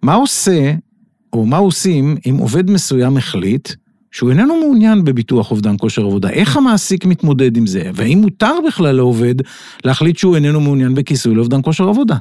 מה 0.03 0.15
עושה, 0.15 0.73
או 1.33 1.47
מה 1.47 1.57
עושים, 1.57 2.17
אם 2.29 2.37
עובד 2.41 2.71
מסוים 2.71 3.17
החליט 3.17 3.69
שהוא 4.13 4.31
איננו 4.31 4.57
מעוניין 4.61 5.05
בביטוח 5.05 5.51
אובדן 5.51 5.75
כושר 5.79 6.03
עבודה? 6.03 6.31
איך 6.31 6.57
המעסיק 6.57 7.05
מתמודד 7.05 7.57
עם 7.57 7.67
זה? 7.67 7.91
והאם 7.95 8.19
מותר 8.19 8.55
בכלל 8.67 8.97
לעובד 8.97 9.35
להחליט 9.85 10.19
שהוא 10.19 10.35
איננו 10.37 10.61
מעוניין 10.61 10.95
בכיסוי 10.95 11.35
לאובדן 11.35 11.63
כושר 11.63 11.89
עבודה? 11.89 12.17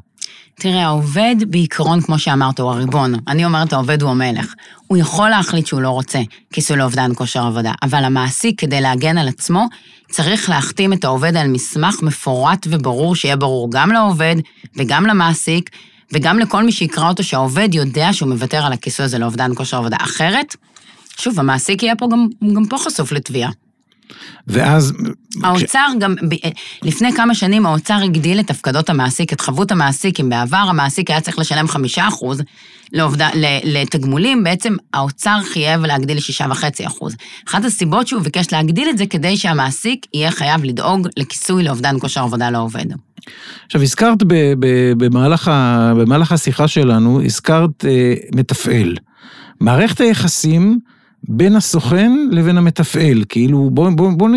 תראה, 0.59 0.85
העובד 0.85 1.35
בעיקרון, 1.47 2.01
כמו 2.01 2.19
שאמרת, 2.19 2.59
הוא 2.59 2.71
הריבון. 2.71 3.13
אני 3.27 3.45
אומרת, 3.45 3.73
העובד 3.73 4.01
הוא 4.01 4.11
המלך. 4.11 4.53
הוא 4.87 4.97
יכול 4.97 5.29
להחליט 5.29 5.67
שהוא 5.67 5.81
לא 5.81 5.89
רוצה 5.89 6.19
כיסוי 6.53 6.77
לאובדן 6.77 7.11
כושר 7.15 7.43
עבודה, 7.43 7.71
אבל 7.83 8.03
המעסיק, 8.03 8.61
כדי 8.61 8.81
להגן 8.81 9.17
על 9.17 9.27
עצמו, 9.27 9.65
צריך 10.11 10.49
להחתים 10.49 10.93
את 10.93 11.03
העובד 11.03 11.35
על 11.37 11.47
מסמך 11.47 12.03
מפורט 12.03 12.67
וברור, 12.69 13.15
שיהיה 13.15 13.35
ברור 13.35 13.71
גם 13.71 13.91
לעובד 13.91 14.35
וגם 14.77 15.05
למעסיק, 15.05 15.69
וגם 16.13 16.39
לכל 16.39 16.63
מי 16.63 16.71
שיקרא 16.71 17.09
אותו, 17.09 17.23
שהעובד 17.23 17.69
יודע 17.73 18.13
שהוא 18.13 18.29
מוותר 18.29 18.65
על 18.65 18.73
הכיסוי 18.73 19.05
הזה 19.05 19.19
לאובדן 19.19 19.51
כושר 19.55 19.77
עבודה. 19.77 19.97
אחרת, 20.01 20.55
שוב, 21.19 21.39
המעסיק 21.39 21.83
יהיה 21.83 21.95
פה 21.95 22.07
גם, 22.11 22.27
גם 22.53 22.65
פה 22.65 22.77
חשוף 22.77 23.11
לתביעה. 23.11 23.51
ואז... 24.47 24.93
האוצר 25.43 25.87
גם, 25.99 26.15
ב- 26.15 26.49
לפני 26.83 27.13
כמה 27.13 27.35
שנים 27.35 27.65
האוצר 27.65 27.99
הגדיל 28.03 28.39
את 28.39 28.49
הפקדות 28.49 28.89
המעסיק, 28.89 29.33
את 29.33 29.41
חבות 29.41 29.71
המעסיק, 29.71 30.19
אם 30.19 30.29
בעבר 30.29 30.57
המעסיק 30.57 31.09
היה 31.09 31.21
צריך 31.21 31.39
לשלם 31.39 31.67
חמישה 31.67 32.07
אחוז 32.07 32.41
לעובד, 32.93 33.29
לתגמולים, 33.63 34.43
בעצם 34.43 34.75
האוצר 34.93 35.39
חייב 35.53 35.85
להגדיל 35.85 36.17
לשישה 36.17 36.45
וחצי 36.49 36.87
אחוז. 36.87 37.15
אחת 37.47 37.65
הסיבות 37.65 38.07
שהוא 38.07 38.21
ביקש 38.21 38.53
להגדיל 38.53 38.89
את 38.89 38.97
זה, 38.97 39.05
כדי 39.05 39.37
שהמעסיק 39.37 40.05
יהיה 40.13 40.31
חייב 40.31 40.63
לדאוג 40.63 41.07
לכיסוי 41.17 41.63
לאובדן 41.63 41.95
כושר 41.99 42.21
עבודה 42.21 42.49
לעובד. 42.49 42.85
עכשיו, 43.65 43.81
הזכרת 43.81 44.23
ב, 44.23 44.33
ב, 44.59 44.93
במהלך, 44.97 45.47
ה, 45.47 45.91
במהלך 45.97 46.31
השיחה 46.31 46.67
שלנו, 46.67 47.21
הזכרת 47.25 47.85
אה, 47.85 48.13
מתפעל. 48.35 48.95
מערכת 49.59 50.01
היחסים 50.01 50.79
בין 51.23 51.55
הסוכן 51.55 52.11
לבין 52.31 52.57
המתפעל, 52.57 53.23
כאילו 53.29 53.69
בואו 53.69 53.95
בוא, 53.95 54.11
בוא 54.11 54.29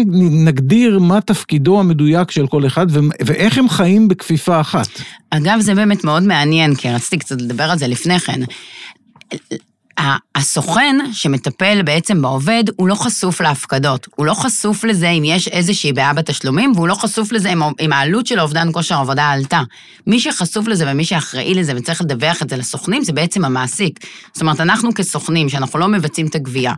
נגדיר 0.44 0.98
מה 0.98 1.20
תפקידו 1.20 1.80
המדויק 1.80 2.30
של 2.30 2.46
כל 2.46 2.66
אחד 2.66 2.86
ו, 2.90 3.00
ואיך 3.24 3.58
הם 3.58 3.68
חיים 3.68 4.08
בכפיפה 4.08 4.60
אחת. 4.60 4.88
אגב, 5.30 5.60
זה 5.60 5.74
באמת 5.74 6.04
מאוד 6.04 6.22
מעניין, 6.22 6.74
כי 6.74 6.90
רציתי 6.90 7.18
קצת 7.18 7.42
לדבר 7.42 7.64
על 7.64 7.78
זה 7.78 7.86
לפני 7.86 8.18
כן. 8.18 8.40
הסוכן 10.34 10.96
שמטפל 11.12 11.82
בעצם 11.82 12.22
בעובד, 12.22 12.64
הוא 12.76 12.88
לא 12.88 12.94
חשוף 12.94 13.40
להפקדות. 13.40 14.06
הוא 14.16 14.26
לא 14.26 14.34
חשוף 14.34 14.84
לזה 14.84 15.08
אם 15.08 15.24
יש 15.24 15.48
איזושהי 15.48 15.92
בעיה 15.92 16.12
בתשלומים, 16.12 16.72
והוא 16.74 16.88
לא 16.88 16.94
חשוף 16.94 17.32
לזה 17.32 17.52
אם, 17.80 17.92
העלות 17.92 18.26
של 18.26 18.38
האובדן 18.38 18.68
כושר 18.72 18.94
עבודה 18.94 19.30
עלתה. 19.30 19.62
מי 20.06 20.20
שחשוף 20.20 20.68
לזה 20.68 20.84
ומי 20.88 21.04
שאחראי 21.04 21.54
לזה 21.54 21.72
וצריך 21.76 22.00
לדווח 22.00 22.42
את 22.42 22.50
זה 22.50 22.56
לסוכנים, 22.56 23.04
זה 23.04 23.12
בעצם 23.12 23.44
המעסיק. 23.44 23.98
זאת 24.32 24.42
אומרת, 24.42 24.60
אנחנו 24.60 24.94
כסוכנים, 24.94 25.48
שאנחנו 25.48 25.78
לא 25.78 25.88
מבצעים 25.88 26.26
את 26.26 26.34
הגבייה, 26.34 26.72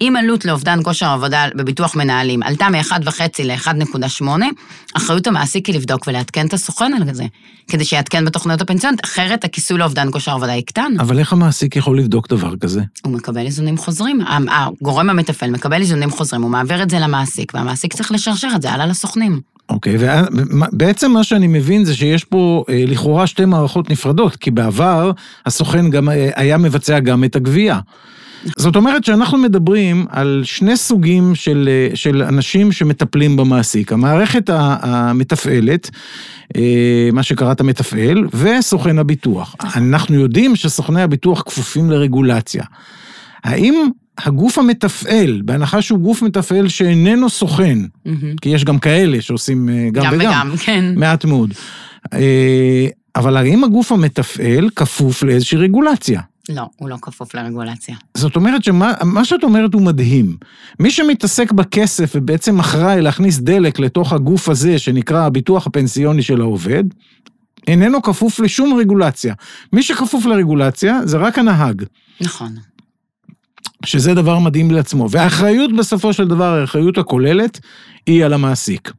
אם 0.00 0.14
עלות 0.18 0.44
לאובדן 0.44 0.78
כושר 0.82 1.06
עבודה 1.06 1.46
בביטוח 1.54 1.96
מנהלים 1.96 2.42
עלתה 2.42 2.68
מ-1.5 2.68 3.20
ל-1.8, 3.44 4.24
אחריות 4.94 5.26
המעסיק 5.26 5.66
היא 5.66 5.74
לבדוק 5.74 6.06
ולעדכן 6.06 6.46
את 6.46 6.52
הסוכן 6.52 6.92
על 6.96 7.14
זה, 7.14 7.24
כדי 7.68 7.84
שיעדכן 7.84 8.24
בתוכניות 8.24 8.60
הפנסיוניות, 8.60 9.04
אחרת 9.04 9.44
הכיסוי 9.44 9.78
לאובדן 9.78 10.08
כושר 10.12 10.32
עבודה 10.32 10.54
יקטן. 10.54 10.92
אבל 11.00 11.18
איך 11.18 11.32
המעסיק 11.32 11.76
יכול 11.76 11.98
לבדוק 11.98 12.28
דבר 12.28 12.54
כזה? 12.60 12.80
הוא 13.04 13.12
מקבל 13.12 13.46
איזונים 13.46 13.76
חוזרים. 13.76 14.20
הגורם 14.50 15.10
המתפעל 15.10 15.50
מקבל 15.50 15.80
איזונים 15.80 16.10
חוזרים, 16.10 16.42
הוא 16.42 16.50
מעביר 16.50 16.82
את 16.82 16.90
זה 16.90 16.98
למעסיק, 16.98 17.54
והמעסיק 17.54 17.94
צריך 17.94 18.12
לשרשר 18.12 18.48
את 18.56 18.62
זה 18.62 18.70
הלאה 18.70 18.86
לסוכנים. 18.86 19.40
אוקיי, 19.70 19.96
ובעצם 19.98 21.10
מה 21.10 21.24
שאני 21.24 21.46
מבין 21.46 21.84
זה 21.84 21.94
שיש 21.94 22.24
פה 22.24 22.64
אה, 22.68 22.84
לכאורה 22.86 23.26
שתי 23.26 23.44
מערכות 23.44 23.90
נפרדות, 23.90 24.36
כי 24.36 24.50
בעבר 24.50 25.10
הסוכן 25.46 25.90
גם 25.90 26.08
אה, 26.08 26.30
היה 26.36 26.58
מבצע 26.58 27.00
גם 27.00 27.24
את 27.24 27.36
הגבייה. 27.36 27.80
זאת 28.56 28.76
אומרת 28.76 29.04
שאנחנו 29.04 29.38
מדברים 29.38 30.06
על 30.10 30.42
שני 30.44 30.76
סוגים 30.76 31.34
של, 31.34 31.68
אה, 31.72 31.96
של 31.96 32.22
אנשים 32.22 32.72
שמטפלים 32.72 33.36
במעסיק. 33.36 33.92
המערכת 33.92 34.50
המתפעלת, 34.52 35.90
מה 37.12 37.22
שקראת 37.22 37.60
מתפעל, 37.60 38.24
וסוכן 38.34 38.98
הביטוח. 38.98 39.56
אנחנו 39.76 40.14
יודעים 40.14 40.56
שסוכני 40.56 41.02
הביטוח 41.02 41.42
כפופים 41.42 41.90
לרגולציה. 41.90 42.64
האם 43.44 43.88
הגוף 44.24 44.58
המתפעל, 44.58 45.42
בהנחה 45.44 45.82
שהוא 45.82 45.98
גוף 45.98 46.22
מתפעל 46.22 46.68
שאיננו 46.68 47.30
סוכן, 47.30 47.78
mm-hmm. 47.78 48.10
כי 48.40 48.48
יש 48.48 48.64
גם 48.64 48.78
כאלה 48.78 49.20
שעושים 49.20 49.68
אה, 49.68 49.88
גם, 49.92 50.04
גם 50.04 50.12
וגם, 50.12 50.48
וגם, 50.48 50.56
כן. 50.56 50.94
מעט 50.96 51.24
מאוד. 51.24 51.54
אה, 52.12 52.86
אבל 53.16 53.36
האם 53.36 53.64
הגוף 53.64 53.92
המתפעל 53.92 54.68
כפוף 54.76 55.22
לאיזושהי 55.22 55.58
רגולציה? 55.58 56.20
לא, 56.48 56.62
הוא 56.76 56.88
לא 56.88 56.96
כפוף 57.02 57.34
לרגולציה. 57.34 57.96
זאת 58.16 58.36
אומרת 58.36 58.64
שמה 58.64 59.24
שאת 59.24 59.44
אומרת 59.44 59.74
הוא 59.74 59.82
מדהים. 59.82 60.36
מי 60.80 60.90
שמתעסק 60.90 61.52
בכסף 61.52 62.12
ובעצם 62.14 62.58
אחראי 62.58 63.00
להכניס 63.00 63.38
דלק 63.38 63.78
לתוך 63.78 64.12
הגוף 64.12 64.48
הזה, 64.48 64.78
שנקרא 64.78 65.26
הביטוח 65.26 65.66
הפנסיוני 65.66 66.22
של 66.22 66.40
העובד, 66.40 66.84
איננו 67.66 68.02
כפוף 68.02 68.40
לשום 68.40 68.74
רגולציה. 68.78 69.34
מי 69.72 69.82
שכפוף 69.82 70.24
לרגולציה 70.24 71.00
זה 71.04 71.16
רק 71.16 71.38
הנהג. 71.38 71.84
נכון. 72.20 72.56
שזה 73.84 74.14
דבר 74.14 74.38
מדהים 74.38 74.70
לעצמו. 74.70 75.10
והאחריות 75.10 75.76
בסופו 75.76 76.12
של 76.12 76.28
דבר, 76.28 76.54
האחריות 76.54 76.98
הכוללת, 76.98 77.60
היא 78.06 78.24
על 78.24 78.32
המעסיק. 78.32 78.92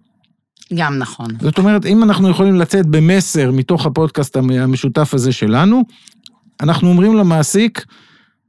גם 0.74 0.98
נכון. 0.98 1.28
זאת 1.42 1.58
אומרת, 1.58 1.86
אם 1.86 2.04
אנחנו 2.04 2.30
יכולים 2.30 2.56
לצאת 2.56 2.86
במסר 2.86 3.52
מתוך 3.52 3.86
הפודקאסט 3.86 4.36
המשותף 4.36 5.14
הזה 5.14 5.32
שלנו, 5.32 5.84
אנחנו 6.62 6.90
אומרים 6.90 7.16
למעסיק, 7.16 7.86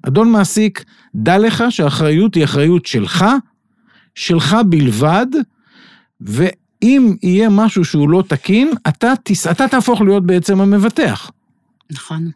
אדון 0.07 0.33
מעסיק, 0.33 0.85
דע 1.14 1.38
לך 1.38 1.64
שהאחריות 1.70 2.35
היא 2.35 2.44
אחריות 2.44 2.87
שלך, 2.87 3.25
שלך 4.14 4.57
בלבד, 4.66 5.27
ואם 6.20 7.16
יהיה 7.22 7.48
משהו 7.48 7.85
שהוא 7.85 8.09
לא 8.09 8.22
תקין, 8.29 8.70
אתה, 8.88 9.12
אתה 9.51 9.68
תהפוך 9.68 10.01
להיות 10.01 10.27
בעצם 10.27 10.61
המבטח. 10.61 11.31
נכון. 11.90 12.31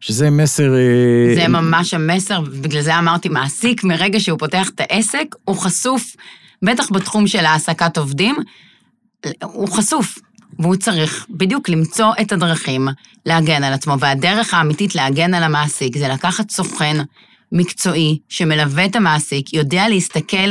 שזה 0.00 0.30
מסר... 0.30 0.74
אה, 0.74 1.34
זה 1.34 1.48
ממש 1.48 1.94
המסר, 1.94 2.40
בגלל 2.40 2.82
זה 2.82 2.98
אמרתי, 2.98 3.28
מעסיק, 3.28 3.84
מרגע 3.84 4.20
שהוא 4.20 4.38
פותח 4.38 4.68
את 4.74 4.80
העסק, 4.80 5.34
הוא 5.44 5.56
חשוף, 5.56 6.16
בטח 6.62 6.92
בתחום 6.92 7.26
של 7.26 7.44
העסקת 7.44 7.98
עובדים, 7.98 8.36
הוא 9.42 9.68
חשוף, 9.68 10.18
והוא 10.62 10.76
צריך 10.76 11.26
בדיוק 11.30 11.68
למצוא 11.68 12.12
את 12.20 12.32
הדרכים 12.32 12.88
להגן 13.26 13.64
על 13.64 13.72
עצמו, 13.72 13.98
והדרך 13.98 14.54
האמיתית 14.54 14.94
להגן 14.94 15.34
על 15.34 15.42
המעסיק 15.42 15.96
זה 15.96 16.08
לקחת 16.08 16.50
סוכן 16.50 16.96
מקצועי 17.52 18.18
שמלווה 18.28 18.84
את 18.84 18.96
המעסיק, 18.96 19.52
יודע 19.52 19.88
להסתכל 19.88 20.50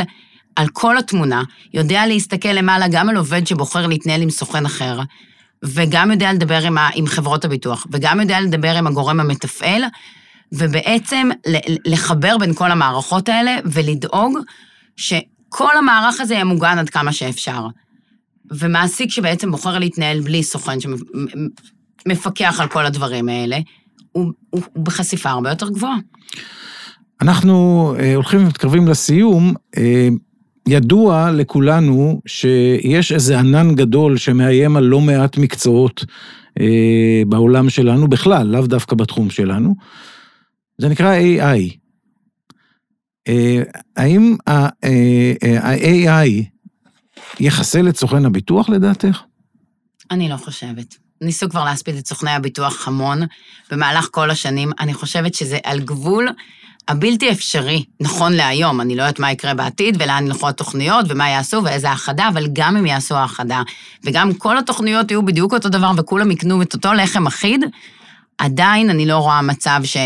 על 0.55 0.67
כל 0.73 0.97
התמונה, 0.97 1.43
יודע 1.73 2.07
להסתכל 2.07 2.49
למעלה 2.49 2.85
גם 2.91 3.09
על 3.09 3.17
עובד 3.17 3.47
שבוחר 3.47 3.87
להתנהל 3.87 4.21
עם 4.21 4.29
סוכן 4.29 4.65
אחר, 4.65 4.99
וגם 5.63 6.11
יודע 6.11 6.33
לדבר 6.33 6.65
עם, 6.65 6.77
ה, 6.77 6.89
עם 6.95 7.07
חברות 7.07 7.45
הביטוח, 7.45 7.87
וגם 7.91 8.19
יודע 8.19 8.39
לדבר 8.39 8.77
עם 8.77 8.87
הגורם 8.87 9.19
המתפעל, 9.19 9.83
ובעצם 10.51 11.29
לחבר 11.85 12.37
בין 12.37 12.53
כל 12.53 12.71
המערכות 12.71 13.29
האלה 13.29 13.57
ולדאוג 13.65 14.37
שכל 14.97 15.77
המערך 15.77 16.19
הזה 16.19 16.33
יהיה 16.33 16.43
מוגן 16.43 16.77
עד 16.77 16.89
כמה 16.89 17.13
שאפשר. 17.13 17.67
ומעסיק 18.51 19.11
שבעצם 19.11 19.51
בוחר 19.51 19.79
להתנהל 19.79 20.21
בלי 20.21 20.43
סוכן 20.43 20.77
שמפקח 22.07 22.59
על 22.59 22.67
כל 22.67 22.85
הדברים 22.85 23.29
האלה, 23.29 23.59
הוא, 24.11 24.31
הוא, 24.49 24.61
הוא 24.73 24.85
בחשיפה 24.85 25.29
הרבה 25.29 25.49
יותר 25.49 25.69
גבוהה. 25.69 25.97
אנחנו 27.21 27.93
אה, 27.99 28.15
הולכים 28.15 28.43
ומתקרבים 28.43 28.87
לסיום. 28.87 29.53
אה, 29.77 30.07
ידוע 30.67 31.31
לכולנו 31.31 32.21
שיש 32.25 33.11
איזה 33.11 33.39
ענן 33.39 33.75
גדול 33.75 34.17
שמאיים 34.17 34.77
על 34.77 34.83
לא 34.83 35.01
מעט 35.01 35.37
מקצועות 35.37 36.05
אה, 36.59 37.21
בעולם 37.27 37.69
שלנו, 37.69 38.07
בכלל, 38.07 38.47
לאו 38.47 38.67
דווקא 38.67 38.95
בתחום 38.95 39.29
שלנו. 39.29 39.75
זה 40.77 40.89
נקרא 40.89 41.15
AI. 41.19 41.77
האם 43.97 44.35
ה-AI 44.47 46.50
יחסל 47.39 47.89
את 47.89 47.97
סוכן 47.97 48.25
הביטוח 48.25 48.69
לדעתך? 48.69 49.21
אני 50.11 50.29
לא 50.29 50.37
חושבת. 50.37 50.95
ניסו 51.21 51.49
כבר 51.49 51.63
להספיד 51.63 51.95
את 51.95 52.07
סוכני 52.07 52.31
הביטוח 52.31 52.87
המון 52.87 53.21
במהלך 53.71 54.07
כל 54.11 54.31
השנים. 54.31 54.71
אני 54.79 54.93
חושבת 54.93 55.33
שזה 55.33 55.57
על 55.63 55.79
גבול 55.79 56.27
הבלתי 56.87 57.31
אפשרי, 57.31 57.83
נכון 57.99 58.33
להיום, 58.33 58.81
אני 58.81 58.95
לא 58.95 59.01
יודעת 59.01 59.19
מה 59.19 59.31
יקרה 59.31 59.53
בעתיד 59.53 59.97
ולאן 59.99 60.27
ילכו 60.27 60.49
התוכניות 60.49 61.05
ומה 61.09 61.29
יעשו 61.29 61.63
ואיזה 61.63 61.89
האחדה, 61.89 62.27
אבל 62.27 62.47
גם 62.53 62.77
אם 62.77 62.85
יעשו 62.85 63.15
האחדה, 63.15 63.61
וגם 64.03 64.33
כל 64.33 64.57
התוכניות 64.57 65.11
יהיו 65.11 65.25
בדיוק 65.25 65.53
אותו 65.53 65.69
דבר 65.69 65.91
וכולם 65.97 66.31
יקנו 66.31 66.61
את 66.61 66.73
אותו 66.73 66.93
לחם 66.93 67.27
אחיד, 67.27 67.65
עדיין 68.37 68.89
אני 68.89 69.05
לא 69.05 69.17
רואה 69.17 69.41
מצב 69.41 69.81
ש... 69.83 69.97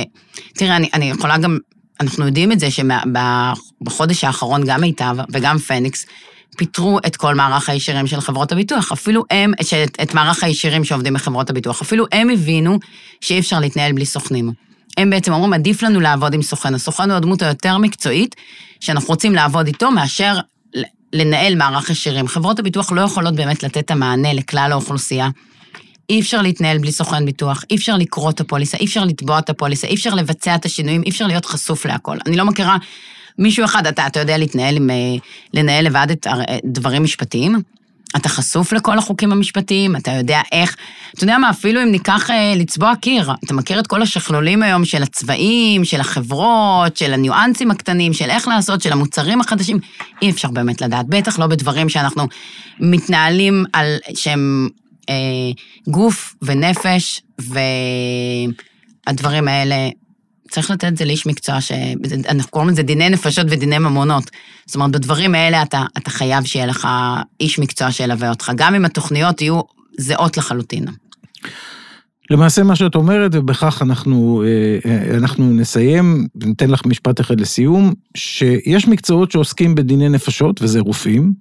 תראה, 0.53 0.75
אני, 0.75 0.89
אני 0.93 1.09
יכולה 1.09 1.37
גם, 1.37 1.57
אנחנו 2.01 2.25
יודעים 2.25 2.51
את 2.51 2.59
זה 2.59 2.67
שבחודש 2.71 4.23
האחרון 4.23 4.63
גם 4.65 4.81
מיטב 4.81 5.15
וגם 5.31 5.57
פניקס, 5.57 6.05
פיטרו 6.57 6.99
את 7.07 7.15
כל 7.15 7.35
מערך 7.35 7.69
הישירים 7.69 8.07
של 8.07 8.21
חברות 8.21 8.51
הביטוח. 8.51 8.91
אפילו 8.91 9.23
הם, 9.31 9.53
את, 9.61 9.97
את 10.03 10.13
מערך 10.13 10.43
הישירים 10.43 10.83
שעובדים 10.83 11.13
בחברות 11.13 11.49
הביטוח, 11.49 11.81
אפילו 11.81 12.05
הם 12.11 12.29
הבינו 12.29 12.79
שאי 13.21 13.39
אפשר 13.39 13.59
להתנהל 13.59 13.91
בלי 13.91 14.05
סוכנים. 14.05 14.51
הם 14.97 15.09
בעצם 15.09 15.33
אומרים, 15.33 15.53
עדיף 15.53 15.83
לנו 15.83 15.99
לעבוד 15.99 16.33
עם 16.33 16.41
סוכן. 16.41 16.75
הסוכן 16.75 17.09
הוא 17.09 17.17
הדמות 17.17 17.41
היותר 17.41 17.77
מקצועית, 17.77 18.35
שאנחנו 18.79 19.07
רוצים 19.07 19.35
לעבוד 19.35 19.67
איתו, 19.67 19.91
מאשר 19.91 20.39
לנהל 21.13 21.55
מערך 21.55 21.89
ישירים. 21.89 22.27
חברות 22.27 22.59
הביטוח 22.59 22.91
לא 22.91 23.01
יכולות 23.01 23.35
באמת 23.35 23.63
לתת 23.63 23.77
את 23.77 23.91
המענה 23.91 24.33
לכלל 24.33 24.69
האוכלוסייה. 24.71 25.29
אי 26.09 26.19
אפשר 26.19 26.41
להתנהל 26.41 26.77
בלי 26.77 26.91
סוכן 26.91 27.25
ביטוח, 27.25 27.63
אי 27.69 27.75
אפשר 27.75 27.97
לקרוא 27.97 28.29
את 28.29 28.39
הפוליסה, 28.39 28.77
אי 28.77 28.85
אפשר 28.85 29.05
לתבוע 29.05 29.39
את 29.39 29.49
הפוליסה, 29.49 29.87
אי 29.87 29.95
אפשר 29.95 30.13
לבצע 30.13 30.55
את 30.55 30.65
השינויים, 30.65 31.03
אי 31.03 31.09
אפשר 31.09 31.27
להיות 31.27 31.45
חשוף 31.45 31.85
להכל. 31.85 32.17
אני 32.25 32.35
לא 32.35 32.45
מכירה 32.45 32.77
מישהו 33.39 33.65
אחד, 33.65 33.87
אתה, 33.87 34.07
אתה 34.07 34.19
יודע 34.19 34.37
להתנהל 34.37 34.75
עם, 34.75 34.89
אה, 34.89 34.95
לנהל 35.53 35.85
לבד 35.85 36.07
את 36.11 36.27
דברים 36.65 37.03
משפטיים? 37.03 37.61
אתה 38.15 38.29
חשוף 38.29 38.73
לכל 38.73 38.97
החוקים 38.97 39.31
המשפטיים, 39.31 39.95
אתה 39.95 40.11
יודע 40.11 40.41
איך, 40.51 40.75
אתה 41.13 41.23
יודע 41.23 41.37
מה, 41.37 41.49
אפילו 41.49 41.83
אם 41.83 41.91
ניקח 41.91 42.29
אה, 42.31 42.53
לצבוע 42.55 42.93
קיר, 42.95 43.31
אתה 43.45 43.53
מכיר 43.53 43.79
את 43.79 43.87
כל 43.87 44.01
השכלולים 44.01 44.63
היום 44.63 44.85
של 44.85 45.03
הצבעים, 45.03 45.85
של 45.85 45.99
החברות, 45.99 46.97
של 46.97 47.13
הניואנסים 47.13 47.71
הקטנים, 47.71 48.13
של 48.13 48.29
איך 48.29 48.47
לעשות, 48.47 48.81
של 48.81 48.91
המוצרים 48.91 49.41
החדשים, 49.41 49.79
אי 50.21 50.29
אפשר 50.29 50.47
באמת 50.51 50.81
לדעת, 50.81 51.05
בטח 51.07 51.39
לא 51.39 51.47
בדברים 51.47 51.89
שאנחנו 51.89 52.27
מתנהלים 52.79 53.65
על, 53.73 53.97
שהם 54.15 54.69
אה, 55.09 55.15
גוף 55.87 56.35
ונפש, 56.41 57.21
והדברים 59.07 59.47
האלה 59.47 59.89
צריך 60.51 60.71
לתת 60.71 60.87
את 60.87 60.97
זה 60.97 61.05
לאיש 61.05 61.25
מקצוע, 61.25 61.61
שאנחנו 61.61 62.51
קוראים 62.51 62.69
לזה 62.69 62.83
דיני 62.83 63.09
נפשות 63.09 63.47
ודיני 63.49 63.77
ממונות. 63.77 64.31
זאת 64.65 64.75
אומרת, 64.75 64.91
בדברים 64.91 65.35
האלה 65.35 65.61
אתה, 65.61 65.83
אתה 65.97 66.09
חייב 66.09 66.45
שיהיה 66.45 66.65
לך 66.65 66.87
איש 67.39 67.59
מקצוע 67.59 67.91
שילווה 67.91 68.29
אותך, 68.29 68.51
גם 68.55 68.75
אם 68.75 68.85
התוכניות 68.85 69.41
יהיו 69.41 69.61
זהות 69.97 70.37
לחלוטין. 70.37 70.85
למעשה 72.29 72.63
מה 72.63 72.75
שאת 72.75 72.95
אומרת, 72.95 73.31
ובכך 73.33 73.81
אנחנו, 73.81 74.43
אה, 74.45 74.91
אה, 74.91 75.17
אנחנו 75.17 75.53
נסיים, 75.53 76.27
ניתן 76.35 76.69
לך 76.69 76.85
משפט 76.85 77.21
אחד 77.21 77.41
לסיום, 77.41 77.93
שיש 78.17 78.87
מקצועות 78.87 79.31
שעוסקים 79.31 79.75
בדיני 79.75 80.09
נפשות, 80.09 80.61
וזה 80.61 80.79
רופאים, 80.79 81.33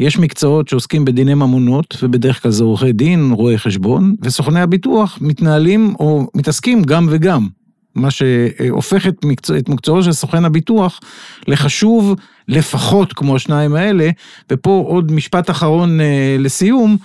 יש 0.00 0.18
מקצועות 0.18 0.68
שעוסקים 0.68 1.04
בדיני 1.04 1.34
ממונות, 1.34 1.96
ובדרך 2.02 2.42
כלל 2.42 2.50
זה 2.50 2.64
עורכי 2.64 2.92
דין, 2.92 3.30
רואי 3.32 3.58
חשבון, 3.58 4.14
וסוכני 4.22 4.60
הביטוח 4.60 5.18
מתנהלים 5.20 5.94
או 6.00 6.26
מתעסקים 6.34 6.82
גם 6.82 7.08
וגם. 7.10 7.48
מה 7.94 8.10
שהופך 8.10 9.06
את, 9.06 9.24
מקצוע, 9.24 9.58
את 9.58 9.68
מקצועו 9.68 10.02
של 10.02 10.12
סוכן 10.12 10.44
הביטוח 10.44 11.00
לחשוב 11.48 12.14
לפחות 12.48 13.12
כמו 13.12 13.36
השניים 13.36 13.74
האלה, 13.74 14.10
ופה 14.50 14.84
עוד 14.88 15.12
משפט 15.12 15.50
אחרון 15.50 16.00
אה, 16.00 16.36
לסיום, 16.38 16.96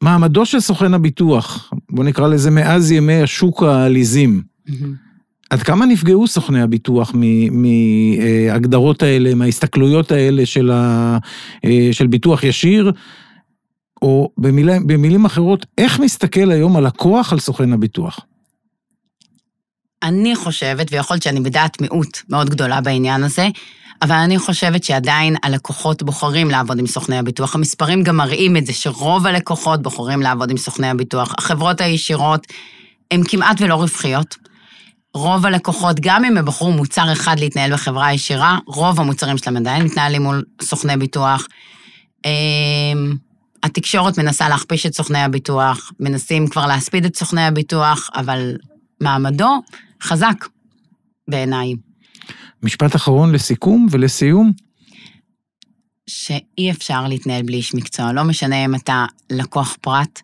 מעמדו 0.00 0.46
של 0.46 0.60
סוכן 0.60 0.94
הביטוח, 0.94 1.72
בוא 1.90 2.04
נקרא 2.04 2.28
לזה 2.28 2.50
מאז 2.50 2.92
ימי 2.92 3.22
השוק 3.22 3.62
העליזים, 3.62 4.42
mm-hmm. 4.68 4.72
עד 5.50 5.62
כמה 5.62 5.86
נפגעו 5.86 6.26
סוכני 6.26 6.62
הביטוח 6.62 7.12
מהגדרות 7.50 9.02
האלה, 9.02 9.34
מההסתכלויות 9.34 10.12
האלה 10.12 10.46
של, 10.46 10.70
ה, 10.70 11.18
אה, 11.64 11.88
של 11.92 12.06
ביטוח 12.06 12.44
ישיר, 12.44 12.92
או 14.02 14.30
במילים, 14.38 14.86
במילים 14.86 15.24
אחרות, 15.24 15.66
איך 15.78 16.00
מסתכל 16.00 16.50
היום 16.50 16.76
הלקוח 16.76 17.32
על 17.32 17.38
סוכן 17.38 17.72
הביטוח? 17.72 18.20
אני 20.02 20.36
חושבת, 20.36 20.92
ויכול 20.92 21.14
להיות 21.14 21.22
שאני 21.22 21.40
בדעת 21.40 21.80
מיעוט 21.80 22.18
מאוד 22.28 22.50
גדולה 22.50 22.80
בעניין 22.80 23.24
הזה, 23.24 23.48
אבל 24.02 24.14
אני 24.14 24.38
חושבת 24.38 24.84
שעדיין 24.84 25.36
הלקוחות 25.42 26.02
בוחרים 26.02 26.50
לעבוד 26.50 26.78
עם 26.78 26.86
סוכני 26.86 27.18
הביטוח. 27.18 27.54
המספרים 27.54 28.02
גם 28.02 28.16
מראים 28.16 28.56
את 28.56 28.66
זה, 28.66 28.72
שרוב 28.72 29.26
הלקוחות 29.26 29.82
בוחרים 29.82 30.20
לעבוד 30.22 30.50
עם 30.50 30.56
סוכני 30.56 30.88
הביטוח. 30.88 31.34
החברות 31.38 31.80
הישירות 31.80 32.46
הן 33.10 33.22
כמעט 33.28 33.60
ולא 33.60 33.74
רווחיות. 33.74 34.36
רוב 35.14 35.46
הלקוחות, 35.46 36.00
גם 36.00 36.24
אם 36.24 36.36
הם 36.36 36.44
בחרו 36.44 36.72
מוצר 36.72 37.12
אחד 37.12 37.40
להתנהל 37.40 37.72
בחברה 37.72 38.12
ישירה, 38.12 38.58
רוב 38.66 39.00
המוצרים 39.00 39.38
שלהם 39.38 39.56
עדיין 39.56 39.82
מתנהלים 39.82 40.22
מול 40.22 40.44
סוכני 40.62 40.96
ביטוח. 40.96 41.46
אמ, 42.24 43.14
התקשורת 43.62 44.18
מנסה 44.18 44.48
להכפיש 44.48 44.86
את 44.86 44.94
סוכני 44.94 45.18
הביטוח, 45.18 45.92
מנסים 46.00 46.48
כבר 46.48 46.66
להספיד 46.66 47.04
את 47.04 47.16
סוכני 47.16 47.46
הביטוח, 47.46 48.10
אבל 48.14 48.56
מעמדו 49.00 49.60
חזק 50.02 50.46
בעיניי. 51.28 51.74
משפט 52.62 52.96
אחרון 52.96 53.32
לסיכום 53.32 53.86
ולסיום. 53.90 54.52
שאי 56.06 56.70
אפשר 56.70 57.08
להתנהל 57.08 57.42
בלי 57.42 57.56
איש 57.56 57.74
מקצוע. 57.74 58.12
לא 58.12 58.24
משנה 58.24 58.64
אם 58.64 58.74
אתה 58.74 59.06
לקוח 59.30 59.76
פרט, 59.80 60.20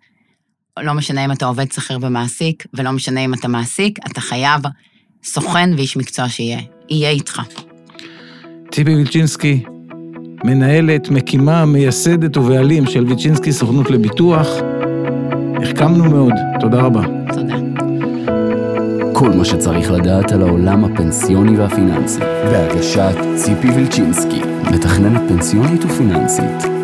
לא 0.81 0.95
משנה 0.95 1.25
אם 1.25 1.33
אתה 1.33 1.47
עובד 1.47 1.73
שכיר 1.73 1.99
ומעסיק, 2.03 2.67
ולא 2.75 2.93
משנה 2.93 3.21
אם 3.21 3.35
אתה 3.35 3.49
מעסיק, 3.49 3.99
אתה 4.07 4.21
חייב 4.21 4.63
סוכן 5.25 5.71
ואיש 5.77 5.97
מקצוע 5.97 6.29
שיהיה. 6.29 6.61
יהיה 6.91 7.11
איתך. 7.11 7.41
ציפי 8.75 8.95
וילצ'ינסקי, 8.95 9.63
מנהלת, 10.45 11.09
מקימה, 11.09 11.65
מייסדת 11.65 12.37
ובעלים 12.37 12.87
של 12.87 13.05
ויצ'ינסקי 13.05 13.53
סוכנות 13.53 13.91
לביטוח. 13.91 14.47
החכמנו 15.63 16.05
מאוד, 16.05 16.33
תודה 16.61 16.81
רבה. 16.81 17.03
תודה. 17.35 17.82
כל 19.23 19.33
מה 19.33 19.45
שצריך 19.45 19.91
לדעת 19.91 20.33
על 20.33 20.43
העולם 20.43 20.85
הפנסיוני 20.85 21.59
והפיננסי, 21.59 22.21
בהגשת 22.21 23.15
ציפי 23.37 23.69
וילצ'ינסקי, 23.69 24.41
מתכננת 24.75 25.21
פנסיונית 25.29 25.85
ופיננסית. 25.85 26.82